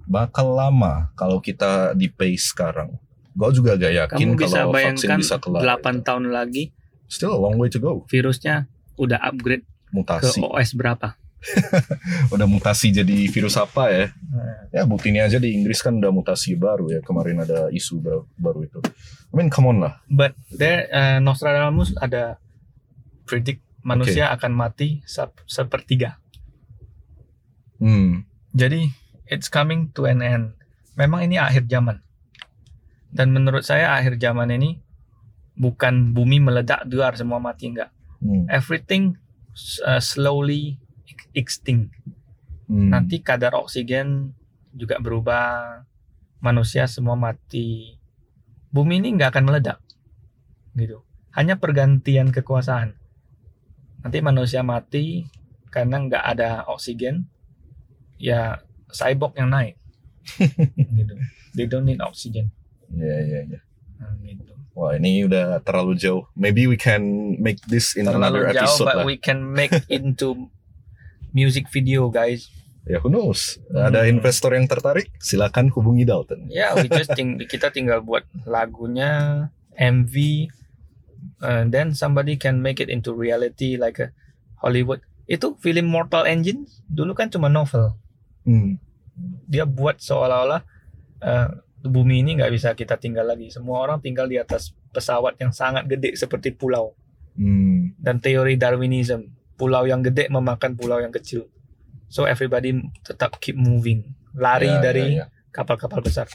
[0.07, 2.95] bakal lama kalau kita di pace sekarang.
[3.37, 5.61] Gue juga gak yakin kamu bisa kalau vaksin bayangkan bisa kelar.
[5.77, 6.73] 8 tahun lagi
[7.05, 8.01] Still a long way to go.
[8.09, 8.65] virusnya
[8.97, 10.41] udah upgrade ke Mutasi.
[10.41, 11.15] OS berapa
[12.33, 14.05] Udah mutasi jadi virus apa ya?
[14.71, 16.99] Ya buktinya aja di Inggris kan udah mutasi baru ya.
[17.01, 18.79] Kemarin ada isu baru, baru itu.
[19.31, 19.93] I mean come on lah.
[20.11, 22.39] But there uh, Nostradamus ada
[23.27, 26.19] predict manusia akan mati sep- sepertiga.
[27.79, 28.25] Hmm.
[28.51, 28.89] Jadi
[29.29, 30.57] it's coming to an end.
[30.97, 32.01] Memang ini akhir zaman.
[33.13, 34.81] Dan menurut saya akhir zaman ini
[35.57, 37.93] bukan bumi meledak duar semua mati enggak.
[38.19, 38.49] Hmm.
[38.49, 39.17] Everything
[39.85, 40.81] uh, slowly
[41.33, 41.93] extinct.
[42.67, 42.91] Hmm.
[42.91, 44.35] Nanti kadar oksigen
[44.75, 45.83] juga berubah.
[46.37, 47.97] Manusia semua mati.
[48.69, 49.79] Bumi ini nggak akan meledak.
[50.77, 51.01] Gitu.
[51.33, 52.93] Hanya pergantian kekuasaan.
[54.05, 55.25] Nanti manusia mati
[55.73, 57.25] karena nggak ada oksigen.
[58.21, 58.61] Ya
[58.93, 59.75] cyborg yang naik.
[60.97, 61.13] gitu.
[61.57, 62.53] They don't need oxygen.
[62.93, 63.59] Ya ya ya.
[63.97, 64.53] Nah, gitu.
[64.77, 66.29] Wah ini udah terlalu jauh.
[66.37, 69.05] Maybe we can make this in another Terlalu jauh, episode but lah.
[69.09, 70.53] we can make into
[71.37, 72.49] music video, guys.
[72.83, 73.61] Ya who knows?
[73.69, 74.17] Ada Hmm.
[74.17, 75.13] investor yang tertarik?
[75.21, 76.49] Silakan hubungi Dalton.
[76.49, 80.15] Ya, we just ting kita tinggal buat lagunya, MV,
[81.43, 84.09] and then somebody can make it into reality like a
[84.57, 85.03] Hollywood.
[85.27, 87.93] Itu film Mortal Engines dulu kan cuma novel.
[88.41, 88.79] Hmm.
[89.45, 90.63] Dia buat seolah-olah
[91.19, 91.49] eh,
[91.83, 93.51] bumi ini nggak bisa kita tinggal lagi.
[93.51, 96.95] Semua orang tinggal di atas pesawat yang sangat gede seperti pulau.
[97.35, 97.93] Hmm.
[97.99, 99.27] Dan teori Darwinism,
[99.57, 101.49] pulau yang gede memakan pulau yang kecil.
[102.07, 105.51] So everybody tetap keep moving, lari Ya, dari ya, ya.
[105.51, 106.29] kapal-kapal besar.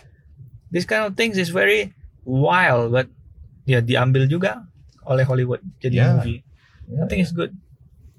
[0.68, 3.08] This kind of things is very wild, but
[3.62, 4.66] ya diambil juga
[5.02, 6.12] oleh Hollywood jadi Yeah.
[6.12, 6.38] movie.
[6.84, 7.54] I Ya, think it's good.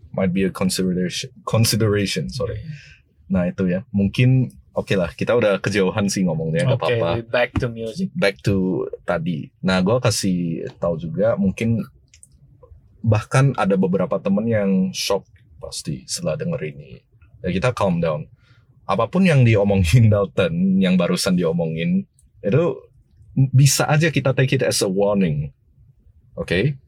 [0.10, 2.62] might be a consideration consideration sorry
[3.26, 7.50] nah itu ya mungkin oke lah kita udah kejauhan sih ngomongnya nggak Okay, apa-apa back
[7.58, 8.14] to music.
[8.14, 11.82] back to tadi nah gue kasih tahu juga mungkin
[13.04, 15.28] bahkan ada beberapa temen yang shock
[15.60, 17.04] pasti setelah denger ini.
[17.44, 18.32] Ya kita calm down.
[18.88, 22.08] Apa pun yang diomongin Dalton yang barusan diomongin
[22.40, 22.66] itu
[23.36, 25.52] bisa aja kita take it as a warning.
[26.40, 26.80] Oke?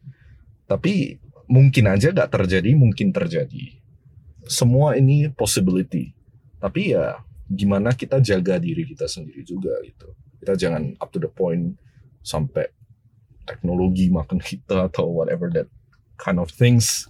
[0.66, 3.78] Tapi mungkin aja gak terjadi mungkin terjadi.
[4.48, 6.16] Semua ini possibility.
[6.64, 10.10] Tapi ya gimana kita jaga diri kita sendiri juga gitu.
[10.42, 11.78] Kita jangan up to the point
[12.26, 12.70] sampai
[13.46, 15.70] teknologi makan kita atau whatever that
[16.16, 17.06] kind of things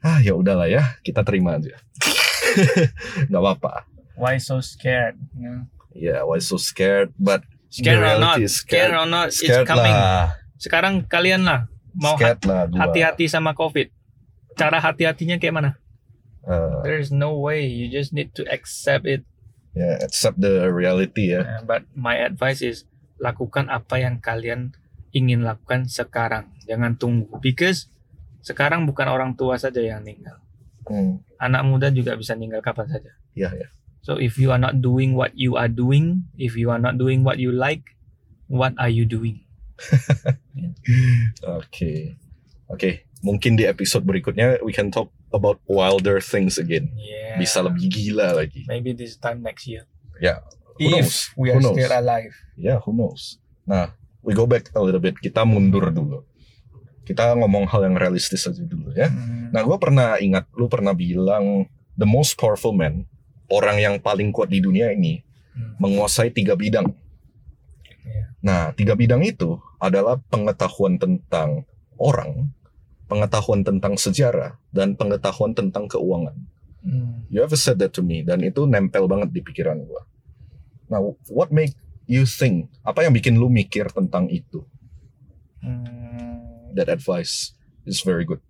[0.00, 1.74] ah ya udahlah ya kita terima aja
[3.28, 3.86] nggak apa-apa
[4.20, 5.16] Why so scared?
[5.32, 5.64] Yeah.
[5.96, 7.40] yeah why so scared but
[7.72, 8.36] Scared or not?
[8.36, 9.26] reality is Scared scared or not?
[9.32, 9.94] scared it's coming.
[9.96, 13.88] lah Sekarang kalian lah mau hati-hati sama COVID.
[14.54, 15.70] Cara hati-hatinya kayak mana?
[16.44, 17.64] Uh, There is no way.
[17.64, 19.24] You just need to accept it.
[19.72, 22.84] yeah accept the reality ya Uh, but my advice is
[23.22, 24.76] lakukan apa yang kalian
[25.16, 26.52] ingin lakukan sekarang.
[26.68, 27.40] Jangan tunggu.
[27.40, 27.88] Because
[28.40, 30.40] sekarang bukan orang tua saja yang meninggal.
[30.84, 33.12] Hmm, Anak muda juga bisa meninggal kapan saja.
[33.32, 33.68] ya ya
[34.00, 37.20] So if you are not doing what you are doing, if you are not doing
[37.20, 37.84] what you like,
[38.48, 39.44] what are you doing?
[41.44, 42.16] Oke.
[42.70, 46.94] Oke, mungkin di episode berikutnya we can talk about wilder things again.
[46.94, 47.34] Yeah.
[47.36, 48.62] Bisa lebih gila lagi.
[48.70, 49.84] Maybe this time next year.
[50.22, 50.38] Ya,
[50.78, 51.28] who knows?
[51.28, 51.76] If we Who are knows?
[51.76, 52.34] still alive.
[52.54, 53.42] Ya, who knows?
[53.66, 53.90] Nah,
[54.22, 55.18] we go back a little bit.
[55.18, 56.22] Kita mundur dulu.
[57.10, 59.10] Kita ngomong hal yang realistis aja dulu ya.
[59.10, 59.50] Hmm.
[59.50, 61.66] Nah, gue pernah ingat, lu pernah bilang
[61.98, 63.10] the most powerful man,
[63.50, 65.74] orang yang paling kuat di dunia ini, Hmm.
[65.82, 66.86] menguasai tiga bidang.
[68.06, 68.24] Iya.
[68.46, 71.66] Nah, tiga bidang itu adalah pengetahuan tentang
[71.98, 72.54] orang
[73.10, 76.38] pengetahuan tentang sejarah dan pengetahuan tentang keuangan.
[76.86, 77.26] Hmm.
[77.26, 80.06] You ever said that to me dan itu nempel banget di pikiran gua.
[80.86, 81.02] Nah,
[81.34, 81.74] what make
[82.06, 82.70] you think?
[82.86, 84.62] Apa yang bikin lu mikir tentang itu?
[85.58, 86.29] Hmm.
[86.72, 87.52] That advice
[87.82, 88.40] is very good.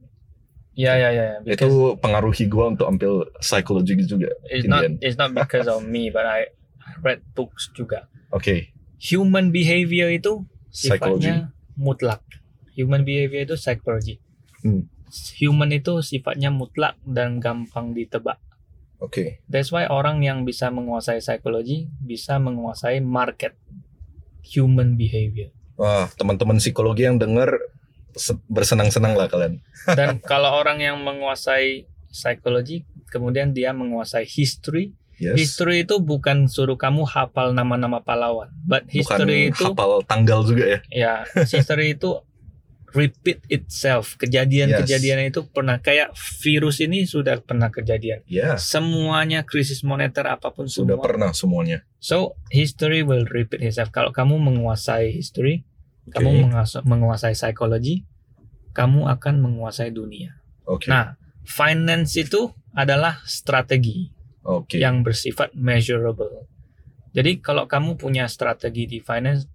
[0.72, 1.26] Ya ya ya.
[1.42, 4.30] Itu pengaruhi gua untuk ambil psikologi juga.
[4.46, 6.48] it's not it's not because of me, but I
[7.00, 8.06] read books juga.
[8.30, 8.70] Oke,
[9.02, 11.26] Human behavior itu Psychology.
[11.26, 11.36] sifatnya
[11.74, 12.22] mutlak.
[12.74, 14.22] Human behavior itu psychology.
[14.62, 14.86] Hmm.
[15.36, 18.38] Human itu sifatnya mutlak dan gampang ditebak.
[19.00, 23.56] oke, That's why orang yang bisa menguasai psikologi bisa menguasai market
[24.44, 25.50] human behavior.
[25.74, 27.69] wah teman-teman psikologi yang denger se-
[28.46, 29.60] bersenang-senang lah kalian.
[29.98, 34.92] Dan kalau orang yang menguasai psikologi, kemudian dia menguasai history.
[35.20, 35.36] Yes.
[35.36, 40.64] History itu bukan suruh kamu hafal nama-nama pahlawan, but history Bukan itu hafal tanggal juga
[40.64, 40.78] ya.
[40.88, 42.24] ya history itu
[42.96, 44.18] repeat itself.
[44.18, 48.24] Kejadian-kejadian itu pernah kayak virus ini sudah pernah kejadian.
[48.26, 51.04] Ya, Semuanya krisis moneter apa pun sudah semua.
[51.04, 51.84] pernah semuanya.
[52.02, 53.94] So history will repeat itself.
[53.94, 55.62] Kalau kamu menguasai history,
[56.08, 58.08] Kamu menguasai, menguasai psikologi,
[58.72, 60.40] kamu akan menguasai dunia.
[60.64, 60.88] Oke.
[60.88, 64.08] Nah, finance itu adalah strategi
[64.46, 64.80] Oke.
[64.80, 66.48] yang bersifat measurable.
[67.10, 69.50] Jadi kalau kamu punya strategi di finance,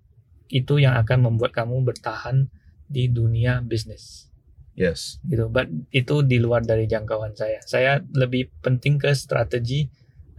[0.52, 2.52] itu yang akan membuat kamu bertahan
[2.86, 4.30] di dunia bisnis.
[4.76, 5.24] Yes.
[5.24, 5.48] Gitu.
[5.48, 7.64] But itu di luar dari jangkauan saya.
[7.64, 9.88] Saya lebih penting ke strategi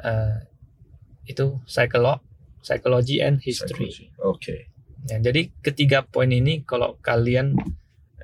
[0.05, 0.37] eh,
[1.25, 2.21] itu psikolog,
[2.61, 4.13] psychology and history.
[4.21, 4.76] Oke.
[5.05, 7.53] Ya, jadi ketiga poin ini kalau kalian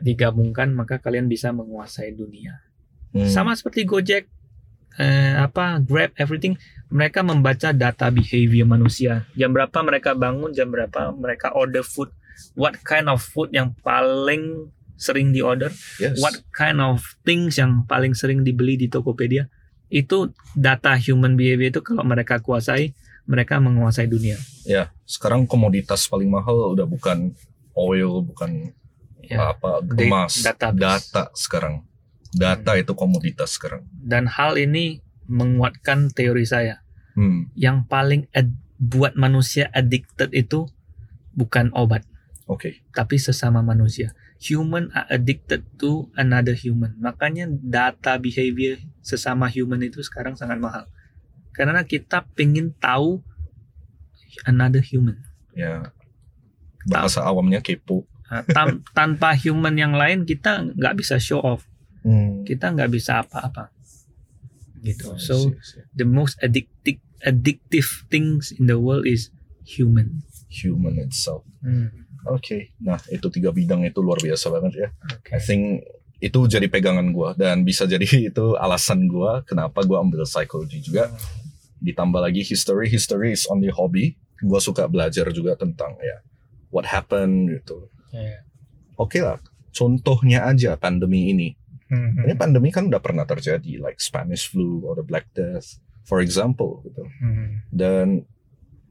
[0.02, 2.58] digabungkan maka kalian bisa menguasai dunia.
[3.12, 3.28] Hmm.
[3.28, 4.24] Sama seperti Gojek,
[4.98, 6.56] eh, apa Grab, everything,
[6.88, 9.28] mereka membaca data behavior manusia.
[9.36, 12.10] Jam berapa mereka bangun, jam berapa mereka order food,
[12.56, 16.18] what kind of food yang paling sering diorder, Yes.
[16.22, 19.50] what kind of things yang paling sering dibeli di Tokopedia.
[19.92, 24.36] Itu data human behavior itu kalau mereka kuasai, mereka menguasai dunia.
[24.62, 27.32] Ya, sekarang komoditas paling mahal udah bukan
[27.72, 28.74] oil, bukan
[29.22, 29.54] Ya.
[29.54, 30.76] apa emas, database.
[30.76, 31.86] data sekarang.
[32.34, 33.86] Data itu komoditas sekarang.
[33.94, 34.98] Dan hal ini
[35.30, 36.82] menguatkan teori saya.
[37.14, 37.48] Hmm.
[37.54, 40.66] Yang paling ad- buat manusia addicted itu
[41.32, 42.02] bukan obat.
[42.50, 42.82] Oke.
[42.90, 44.12] tapi sesama manusia.
[44.42, 46.98] Human are addicted to another human.
[46.98, 50.90] Makanya data behavior sesama human itu sekarang sangat mahal.
[51.53, 53.20] Karena kita pengen tahu
[54.44, 55.20] another human.
[55.53, 55.92] Ya.
[56.84, 58.09] Bahasa awamnya kepo.
[58.48, 61.68] Tam- tanpa human yang lain kita nggak bisa show off.
[62.00, 62.42] Hmm.
[62.42, 63.68] Kita nggak bisa apa-apa.
[64.80, 65.12] Gitu.
[65.14, 65.82] I So see, I see.
[65.94, 69.30] the most addictive addictive things in the world is
[69.62, 70.24] human.
[70.53, 71.44] human itself.
[71.64, 71.88] Hmm.
[72.28, 72.76] Oke.
[72.76, 74.88] Nah, itu tiga bidang itu luar biasa banget ya.
[75.09, 75.32] Oke.
[75.32, 75.80] I think
[76.22, 81.10] itu jadi pegangan gua dan bisa jadi itu alasan gua kenapa gua ambil psychology juga.
[81.82, 84.14] Ditambah lagi history, history is only hobby.
[84.38, 86.22] Gua suka belajar juga tentang ya
[86.70, 87.90] what happened gitu.
[88.14, 88.46] Ya.
[88.94, 89.42] Oke lah,
[89.74, 91.58] contohnya aja pandemi ini.
[91.90, 92.22] Hmm.
[92.24, 96.80] Ini pandemi kan udah pernah terjadi, like Spanish flu or the Black Death, for example.
[96.86, 97.04] Gitu.
[97.20, 97.66] Hmm.
[97.68, 98.06] Dan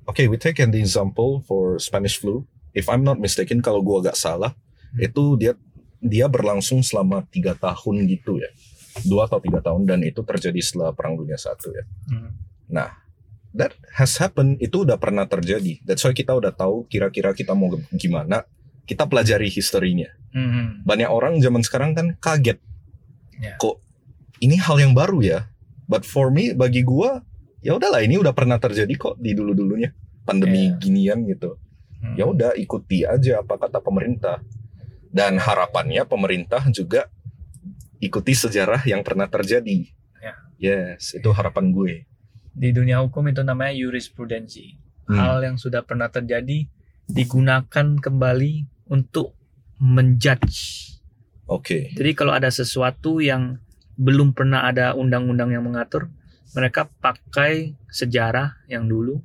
[0.06, 2.46] oke, we take an example for Spanish flu.
[2.76, 4.54] If I'm not mistaken, kalau gua gak salah,
[4.92, 5.08] Hmm.
[5.08, 5.56] itu dia
[6.02, 8.50] dia berlangsung selama tiga tahun gitu ya,
[9.06, 11.86] dua atau tiga tahun dan itu terjadi setelah Perang Dunia Satu ya.
[12.10, 12.34] Hmm.
[12.68, 12.90] Nah,
[13.54, 15.78] that has happened, itu udah pernah terjadi.
[15.86, 18.44] That's why kita udah tahu kira-kira kita mau gimana.
[18.90, 20.10] Kita pelajari historinya.
[20.34, 20.82] Hmm.
[20.84, 22.58] Banyak orang zaman sekarang kan kaget.
[23.38, 23.56] Ya.
[23.62, 23.78] Kok
[24.42, 25.40] ini hal yang baru ya?
[25.86, 27.22] But for me, bagi gua,
[27.62, 29.94] ya udahlah ini udah pernah terjadi kok di dulu-dulunya.
[30.26, 30.78] Pandemi Ya.
[30.82, 31.62] ginian gitu.
[32.02, 32.16] Hmm.
[32.18, 34.42] Ya udah ikuti aja apa kata pemerintah.
[35.12, 37.12] Dan harapannya pemerintah juga
[38.00, 39.92] ikuti sejarah yang pernah terjadi.
[40.24, 40.36] Ya.
[40.58, 42.08] Yes, itu harapan gue.
[42.52, 44.76] di dunia hukum itu namanya jurisprudensi.
[45.08, 45.16] Hmm.
[45.16, 46.68] Hal yang sudah pernah terjadi
[47.08, 48.54] digunakan kembali
[48.92, 49.36] untuk
[49.80, 50.88] menjudge.
[51.48, 51.92] Oke.
[51.96, 53.60] Jadi kalau ada sesuatu yang
[54.00, 56.08] belum pernah ada undang-undang yang mengatur,
[56.56, 59.20] mereka pakai sejarah yang dulu,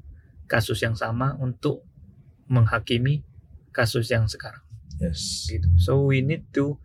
[0.50, 1.86] kasus yang sama untuk
[2.50, 3.22] menghakimi
[3.70, 4.65] kasus yang sekarang.
[5.00, 5.48] Yes.
[5.48, 5.68] Gitu.
[5.76, 6.80] So we need to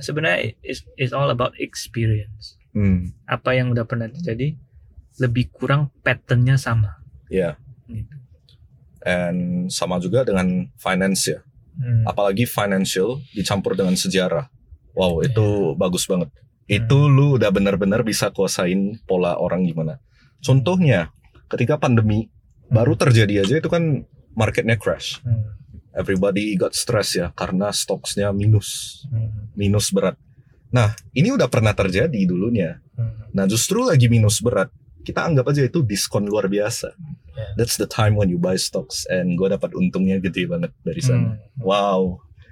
[0.00, 2.56] sebenarnya is is all about experience.
[2.72, 3.12] Hmm.
[3.28, 4.56] Apa yang udah pernah terjadi
[5.20, 7.04] lebih kurang patternnya sama.
[7.28, 7.60] Ya.
[7.84, 8.16] Gitu.
[9.02, 11.40] And sama juga dengan finance ya.
[11.76, 12.08] Hmm.
[12.08, 14.48] Apalagi financial dicampur dengan sejarah.
[14.92, 16.28] Wow, itu bagus banget.
[16.32, 16.68] Hmm.
[16.68, 20.00] Itu lu udah benar-benar bisa kuasain pola orang gimana.
[20.40, 21.12] Contohnya,
[21.48, 22.32] ketika pandemi
[22.72, 25.20] baru terjadi aja itu kan marketnya crash.
[25.20, 25.61] Hmm.
[25.92, 29.52] Everybody got stress ya karena stoknya minus, Hmm.
[29.56, 30.16] minus berat.
[30.72, 32.80] Nah, ini udah pernah terjadi dulunya.
[32.96, 33.28] Hmm.
[33.32, 34.72] Nah, justru lagi minus berat,
[35.04, 36.96] kita anggap aja itu diskon luar biasa.
[37.32, 37.52] Yeah.
[37.60, 41.36] That's the time when you buy stocks and gue dapat untungnya gede banget dari sana.
[41.36, 41.60] Hmm.
[41.60, 42.00] Wow,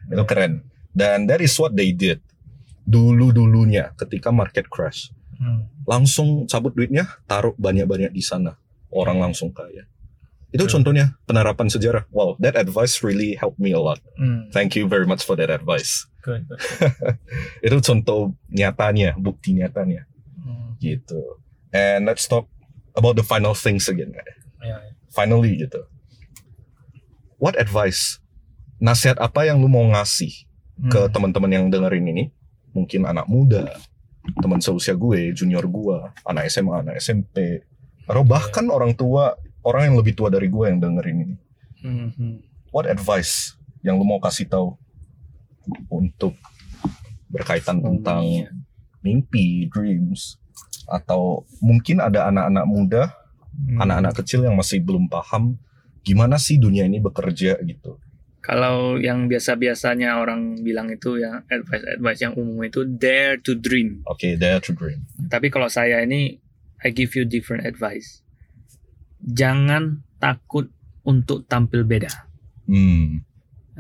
[0.09, 0.64] itu keren.
[0.93, 2.20] Dan that is what they did.
[2.84, 5.14] Dulu-dulunya ketika market crash.
[5.88, 8.61] Langsung cabut duitnya, taruh banyak-banyak di sana.
[8.93, 9.88] Orang langsung kaya.
[10.51, 10.72] Itu Hmm.
[10.78, 12.11] contohnya penerapan sejarah.
[12.11, 14.03] Wow, that advice really helped me a lot.
[14.18, 14.51] Hmm.
[14.51, 16.11] Thank you very much for that advice.
[16.20, 16.51] Good.
[17.66, 20.11] Itu contoh nyatanya, bukti nyatanya.
[20.42, 20.74] Hmm.
[20.82, 21.38] Gitu.
[21.70, 22.51] And let's talk
[22.98, 24.11] about the final things again.
[24.59, 25.86] Ya, Finally gitu.
[27.38, 28.18] What advice?
[28.76, 30.32] Nasihat apa yang lu mau ngasih
[30.88, 31.12] ke Hmm.
[31.12, 32.24] teman-teman yang dengerin ini
[32.72, 33.68] mungkin anak muda
[34.40, 37.61] teman seusia gue junior gue anak SMA anak SMP
[38.07, 41.36] atau bahkan orang tua orang yang lebih tua dari gue yang dengerin ini
[41.80, 42.12] Hmm.
[42.12, 42.36] Hmm.
[42.70, 44.76] what advice yang lu mau kasih tahu
[45.88, 46.36] untuk
[47.26, 48.50] berkaitan tentang Iya.
[49.00, 50.36] mimpi dreams
[50.84, 53.02] atau mungkin ada anak-anak muda
[53.50, 53.80] Hmm.
[53.80, 55.58] anak-anak kecil yang masih belum paham
[56.00, 57.98] gimana sih dunia ini bekerja gitu
[58.40, 64.00] Kalau yang biasa-biasanya orang bilang itu ya advice-advice yang umum itu dare to dream.
[64.04, 66.40] oke dare to dream Tapi kalau saya ini
[66.80, 68.24] I give you different advice.
[69.25, 70.68] Jangan takut
[71.05, 72.11] untuk tampil beda.
[72.68, 73.27] hmm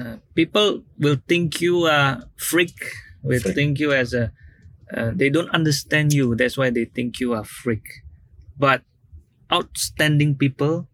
[0.00, 2.72] Uh, people will think you a freak,
[3.20, 3.52] will Freak.
[3.52, 4.32] think you as a
[4.96, 6.32] uh, they don't understand you.
[6.32, 7.84] That's why they think you are freak.
[8.56, 8.80] But
[9.52, 10.88] outstanding people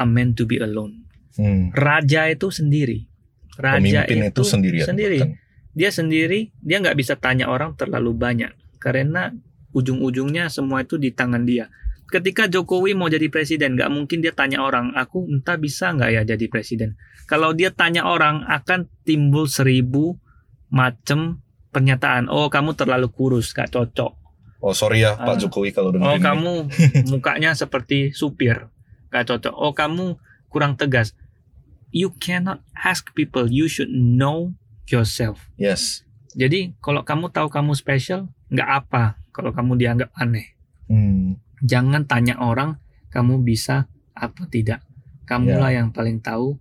[0.00, 1.04] are meant to be alone.
[1.36, 1.76] hmm.
[1.76, 3.04] Raja itu sendiri.
[3.58, 5.18] Raja pemimpin itu, sendirian sendiri.
[5.20, 5.30] bahkan.
[5.76, 9.34] Dia sendiri, dia nggak bisa tanya orang terlalu banyak karena
[9.76, 11.68] ujung-ujungnya semua itu di tangan dia.
[12.08, 16.22] Ketika Jokowi mau jadi presiden, nggak mungkin dia tanya orang, aku entah bisa nggak ya
[16.26, 16.96] jadi presiden.
[17.24, 20.16] Kalau dia tanya orang, akan timbul seribu
[20.68, 22.26] macam pernyataan.
[22.26, 24.12] Oh, kamu terlalu kurus, nggak cocok.
[24.58, 25.38] Oh sorry ya Pak Ah.
[25.38, 26.18] Jokowi kalau Oh, ini.
[26.18, 26.52] kamu
[27.12, 28.66] mukanya seperti supir,
[29.08, 29.54] nggak cocok.
[29.54, 30.16] Oh, kamu
[30.48, 31.12] kurang tegas.
[31.88, 33.46] You cannot ask people.
[33.46, 34.56] You should know
[34.86, 35.48] yourself.
[35.54, 36.04] Yes.
[36.32, 39.20] Jadi kalau kamu tahu kamu special, nggak apa.
[39.30, 40.56] Kalau kamu dianggap aneh,
[40.88, 41.36] Hmm.
[41.64, 42.78] Jangan tanya orang
[43.08, 44.84] kamu bisa apa tidak.
[45.28, 46.56] Kamulah yang paling tahu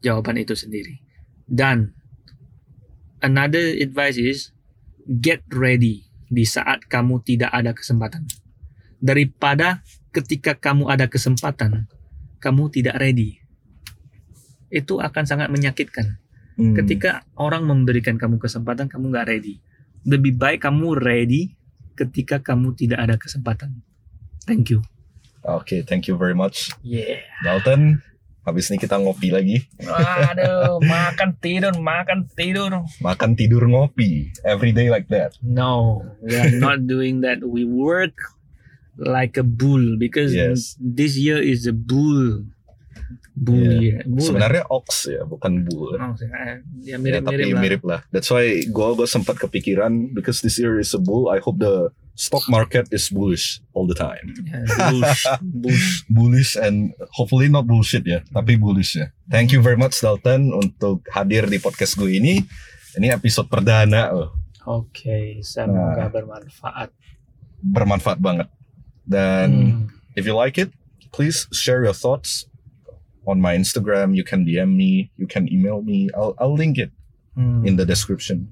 [0.00, 1.02] jawaban itu sendiri.
[1.46, 1.94] Dan
[3.22, 4.54] another advice is
[5.06, 8.26] get ready di saat kamu tidak ada kesempatan.
[8.98, 11.86] Daripada ketika kamu ada kesempatan,
[12.42, 13.42] kamu tidak ready.
[14.70, 16.18] Itu akan sangat menyakitkan.
[16.56, 16.74] Hmm.
[16.74, 19.60] Ketika orang memberikan kamu kesempatan, kamu nggak ready.
[20.06, 21.54] Lebih baik kamu ready
[21.94, 23.82] ketika kamu tidak ada kesempatan.
[24.46, 24.82] Thank you.
[25.42, 26.70] Oke, thank you very much.
[26.82, 27.22] Yeah.
[27.42, 28.02] Dalton,
[28.42, 29.62] habis ini kita ngopi lagi.
[29.78, 32.82] Aduh, makan tidur, makan tidur.
[32.98, 34.34] Makan tidur ngopi.
[34.42, 35.38] Every day like that.
[35.38, 37.46] No, we are not doing that.
[37.46, 38.14] We work
[38.98, 40.74] like a bull because Yes.
[40.78, 42.42] this year is a bull.
[43.38, 43.78] Bull Yeah.
[43.78, 43.98] year.
[44.02, 44.24] Bull.
[44.24, 45.94] Sebenarnya ox ya, bukan bull.
[45.94, 47.60] Oh, Ya, ya tapi mirip-mirip lah.
[47.62, 48.00] mirip lah.
[48.10, 51.28] That's why gue gue sempat kepikiran because this year is a bull.
[51.30, 54.32] I hope the stock market is bullish all the time.
[54.42, 55.86] Ya, bush, bush.
[56.08, 59.12] Bullish and hopefully not bullshit ya, tapi bullish ya.
[59.28, 62.40] Thank you very much Dalton untuk hadir di podcast gue ini.
[62.96, 64.32] Ini episode perdana loh.
[64.64, 65.44] Oke, Nah.
[65.44, 66.90] semoga bermanfaat.
[67.56, 68.48] bermanfaat banget.
[69.02, 69.80] Dan Hmm.
[70.14, 70.72] if you like it,
[71.10, 72.48] please share your thoughts
[73.24, 74.12] on my Instagram.
[74.12, 76.08] You can DM me, you can email me.
[76.12, 76.90] I'll I'll link it
[77.36, 77.62] Hmm.
[77.62, 78.50] in the description.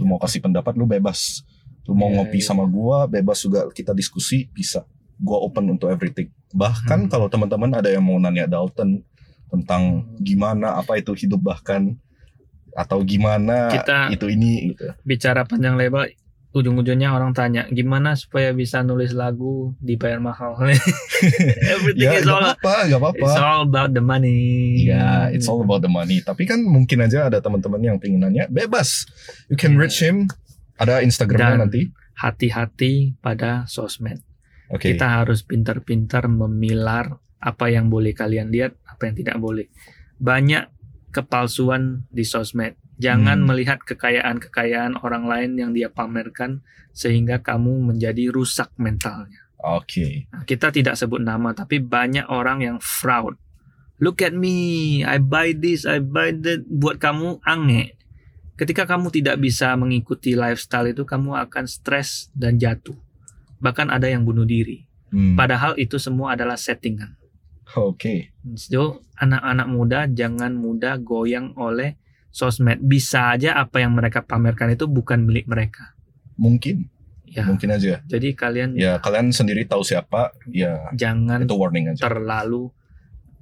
[0.00, 1.44] Lu mau kasih pendapat lu bebas.
[1.84, 2.46] Lu mau Iya, ngopi iya.
[2.46, 4.86] sama gua bebas juga kita diskusi bisa.
[5.16, 6.30] Gua open untuk everything.
[6.50, 7.10] Bahkan Hmm.
[7.10, 9.02] kalau teman-teman ada yang mau nanya Dalton
[9.48, 9.82] tentang
[10.16, 11.94] gimana apa itu hidup bahkan
[12.72, 14.88] atau gimana Kita- itu ini gitu.
[15.02, 16.08] bicara panjang lebar
[16.52, 20.56] ujung-ujungnya orang tanya gimana supaya bisa nulis lagu dibayar mahal
[21.68, 23.20] everything Ya, is all apa-apa, gak apa-apa.
[23.20, 26.20] it's all about the money Ya, it's all about the money.
[26.20, 29.04] Tapi kan mungkin aja ada teman-teman yang pengen nanya, bebas.
[29.48, 29.80] You can Yeah.
[29.80, 30.28] reach him.
[30.76, 31.82] Ada Instagramnya Dan- nanti.
[32.14, 34.20] hati-hati pada sosmed
[34.68, 34.92] Oke.
[34.92, 39.66] kita harus pintar-pintar memilar apa yang boleh kalian lihat apa yang tidak boleh
[40.16, 40.68] banyak
[41.10, 43.48] kepalsuan di sosmed jangan Hmm.
[43.48, 46.60] melihat kekayaan-kekayaan orang lain yang dia pamerkan
[46.90, 50.26] sehingga kamu menjadi rusak mentalnya Oke.
[50.28, 53.38] Nah, kita tidak sebut nama tapi banyak orang yang fraud.
[53.96, 54.58] Look at me,
[55.00, 56.66] I buy this, I buy that.
[56.66, 57.94] Buat kamu aneh.
[58.52, 62.94] Ketika kamu tidak bisa mengikuti lifestyle itu, kamu akan stres dan jatuh.
[63.58, 64.84] Bahkan ada yang bunuh diri.
[65.08, 65.36] Hmm.
[65.36, 67.16] Padahal itu semua adalah settingan.
[67.72, 68.36] Oke.
[68.54, 71.96] So, anak-anak muda jangan mudah goyang oleh
[72.28, 72.84] sosmed.
[72.84, 75.96] Bisa aja apa yang mereka pamerkan itu bukan milik mereka.
[76.36, 76.88] Mungkin,
[77.32, 77.48] Ya.
[77.48, 78.04] mungkin aja.
[78.04, 82.04] Jadi kalian Ya kalian sendiri tahu siapa, ya jangan itu warning aja.
[82.04, 82.68] terlalu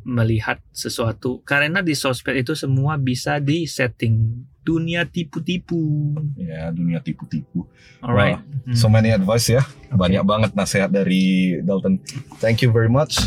[0.01, 6.15] melihat sesuatu karena di sosmed itu semua bisa di setting dunia tipu-tipu.
[6.39, 7.67] Ya dunia tipu-tipu.
[7.99, 8.39] Alright.
[8.39, 8.77] Hmm.
[8.79, 9.67] So many advice ya.
[9.91, 11.99] Banyak banget nasihat dari Dalton.
[12.39, 13.19] Thank you very much.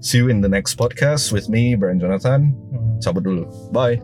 [0.00, 2.56] See you in the next podcast with me, Brian Jonathan.
[2.72, 2.96] Hmm.
[3.04, 3.44] Cabut dulu.
[3.68, 4.00] Bye.